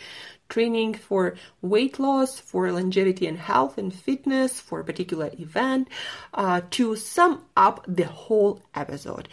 training 0.50 0.96
for 0.96 1.36
weight 1.62 2.00
loss, 2.00 2.40
for 2.40 2.72
longevity 2.72 3.28
and 3.28 3.38
health 3.38 3.78
and 3.78 3.94
fitness, 3.94 4.60
for 4.60 4.80
a 4.80 4.84
particular 4.84 5.30
event, 5.40 5.88
uh, 6.34 6.62
to 6.72 6.96
sum 6.96 7.46
up 7.56 7.86
the 7.88 8.06
whole 8.06 8.62
episode. 8.76 9.30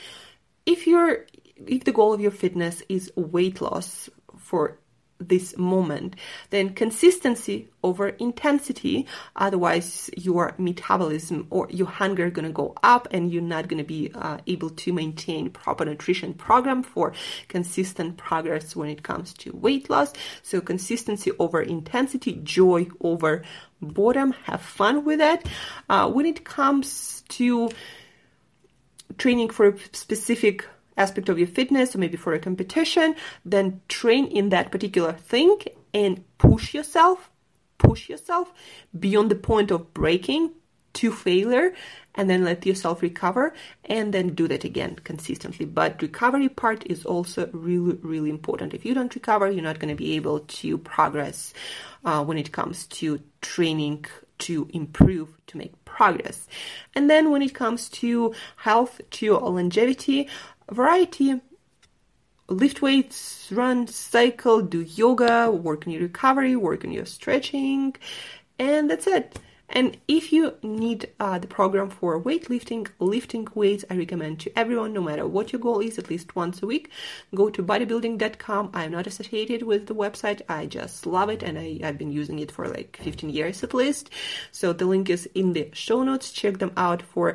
If 0.64 0.86
you're 0.86 1.26
if 1.66 1.84
the 1.84 1.92
goal 1.92 2.12
of 2.12 2.20
your 2.20 2.30
fitness 2.30 2.82
is 2.88 3.10
weight 3.16 3.60
loss 3.60 4.10
for 4.38 4.78
this 5.18 5.56
moment, 5.56 6.16
then 6.50 6.74
consistency 6.74 7.68
over 7.82 8.08
intensity. 8.08 9.06
Otherwise, 9.36 10.10
your 10.16 10.54
metabolism 10.58 11.46
or 11.50 11.68
your 11.70 11.86
hunger 11.86 12.30
going 12.30 12.46
to 12.46 12.52
go 12.52 12.74
up, 12.82 13.08
and 13.10 13.32
you're 13.32 13.42
not 13.42 13.68
going 13.68 13.78
to 13.78 13.84
be 13.84 14.10
uh, 14.14 14.38
able 14.46 14.70
to 14.70 14.92
maintain 14.92 15.50
proper 15.50 15.84
nutrition 15.84 16.34
program 16.34 16.82
for 16.82 17.12
consistent 17.48 18.16
progress 18.16 18.76
when 18.76 18.88
it 18.90 19.02
comes 19.02 19.32
to 19.34 19.54
weight 19.56 19.88
loss. 19.88 20.12
So, 20.42 20.60
consistency 20.60 21.32
over 21.38 21.62
intensity, 21.62 22.40
joy 22.42 22.88
over 23.00 23.42
boredom. 23.80 24.32
Have 24.44 24.60
fun 24.60 25.04
with 25.04 25.20
it. 25.20 25.46
Uh, 25.88 26.10
when 26.10 26.26
it 26.26 26.44
comes 26.44 27.22
to 27.30 27.70
training 29.18 29.50
for 29.50 29.68
a 29.68 29.78
specific 29.92 30.66
aspect 30.96 31.28
of 31.28 31.38
your 31.38 31.48
fitness 31.48 31.94
or 31.94 31.98
maybe 31.98 32.16
for 32.16 32.34
a 32.34 32.38
competition, 32.38 33.14
then 33.44 33.80
train 33.88 34.26
in 34.26 34.48
that 34.50 34.70
particular 34.70 35.12
thing 35.12 35.58
and 35.92 36.24
push 36.38 36.74
yourself, 36.74 37.30
push 37.78 38.08
yourself 38.08 38.52
beyond 38.98 39.30
the 39.30 39.36
point 39.36 39.70
of 39.70 39.92
breaking 39.94 40.52
to 40.94 41.12
failure 41.12 41.74
and 42.14 42.30
then 42.30 42.42
let 42.42 42.64
yourself 42.64 43.02
recover 43.02 43.52
and 43.84 44.14
then 44.14 44.34
do 44.34 44.48
that 44.48 44.64
again 44.64 44.96
consistently. 45.04 45.66
But 45.66 46.00
recovery 46.00 46.48
part 46.48 46.86
is 46.86 47.04
also 47.04 47.50
really, 47.52 47.98
really 48.02 48.30
important. 48.30 48.72
If 48.72 48.86
you 48.86 48.94
don't 48.94 49.14
recover, 49.14 49.50
you're 49.50 49.62
not 49.62 49.78
going 49.78 49.90
to 49.90 49.94
be 49.94 50.16
able 50.16 50.40
to 50.40 50.78
progress 50.78 51.52
uh, 52.04 52.24
when 52.24 52.38
it 52.38 52.52
comes 52.52 52.86
to 52.86 53.20
training 53.42 54.06
to 54.38 54.68
improve, 54.72 55.28
to 55.46 55.56
make 55.56 55.84
progress. 55.84 56.46
And 56.94 57.08
then 57.08 57.30
when 57.30 57.42
it 57.42 57.54
comes 57.54 57.88
to 57.90 58.34
health, 58.56 59.00
to 59.10 59.38
longevity, 59.38 60.28
variety 60.70 61.40
lift 62.48 62.80
weights, 62.82 63.48
run, 63.50 63.86
cycle, 63.88 64.62
do 64.62 64.82
yoga, 64.82 65.50
work 65.50 65.86
on 65.86 65.92
your 65.92 66.02
recovery, 66.02 66.56
work 66.56 66.84
on 66.84 66.92
your 66.92 67.06
stretching, 67.06 67.94
and 68.58 68.88
that's 68.88 69.06
it. 69.06 69.38
And 69.68 69.96
if 70.06 70.32
you 70.32 70.54
need 70.62 71.10
uh, 71.18 71.40
the 71.40 71.48
program 71.48 71.90
for 71.90 72.22
weightlifting, 72.22 72.86
lifting 73.00 73.48
weights, 73.52 73.84
I 73.90 73.96
recommend 73.96 74.38
to 74.40 74.56
everyone, 74.56 74.92
no 74.92 75.02
matter 75.02 75.26
what 75.26 75.52
your 75.52 75.60
goal 75.60 75.80
is, 75.80 75.98
at 75.98 76.08
least 76.08 76.36
once 76.36 76.62
a 76.62 76.66
week, 76.66 76.90
go 77.34 77.50
to 77.50 77.64
bodybuilding.com. 77.64 78.70
I'm 78.74 78.92
not 78.92 79.08
associated 79.08 79.64
with 79.64 79.86
the 79.86 79.94
website. 79.94 80.40
I 80.48 80.66
just 80.66 81.04
love 81.04 81.30
it 81.30 81.42
and 81.42 81.58
I, 81.58 81.80
I've 81.82 81.98
been 81.98 82.12
using 82.12 82.38
it 82.38 82.52
for 82.52 82.68
like 82.68 82.96
15 83.02 83.28
years 83.28 83.64
at 83.64 83.74
least. 83.74 84.10
So 84.52 84.72
the 84.72 84.86
link 84.86 85.10
is 85.10 85.28
in 85.34 85.52
the 85.52 85.68
show 85.72 86.04
notes. 86.04 86.30
Check 86.30 86.58
them 86.58 86.72
out 86.76 87.02
for 87.02 87.34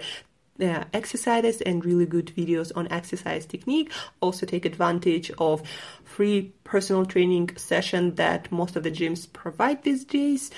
uh, 0.62 0.84
exercises 0.94 1.62
and 1.62 1.84
really 1.84 2.06
good 2.06 2.28
videos 2.28 2.72
on 2.76 2.88
exercise 2.90 3.46
technique. 3.46 3.92
Also 4.22 4.46
take 4.46 4.66
advantage 4.66 5.32
of 5.38 5.68
free 6.04 6.54
personal 6.64 7.06
training 7.06 7.50
session 7.58 8.16
that 8.16 8.52
most 8.52 8.76
of 8.76 8.84
the 8.84 8.92
gyms 8.92 9.32
provide 9.32 9.84
these 9.84 10.06
days. 10.06 10.52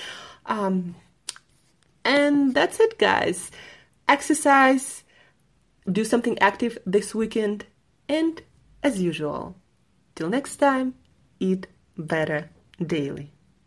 Um, 0.46 0.94
and 2.04 2.54
that's 2.54 2.80
it, 2.80 2.98
guys. 2.98 3.50
Exercise, 4.06 5.04
do 5.90 6.04
something 6.04 6.38
active 6.38 6.78
this 6.84 7.14
weekend, 7.14 7.64
and 8.08 8.42
as 8.82 9.00
usual, 9.00 9.56
till 10.14 10.28
next 10.28 10.56
time, 10.56 10.94
eat 11.40 11.66
better 11.96 12.50
daily. 12.84 13.33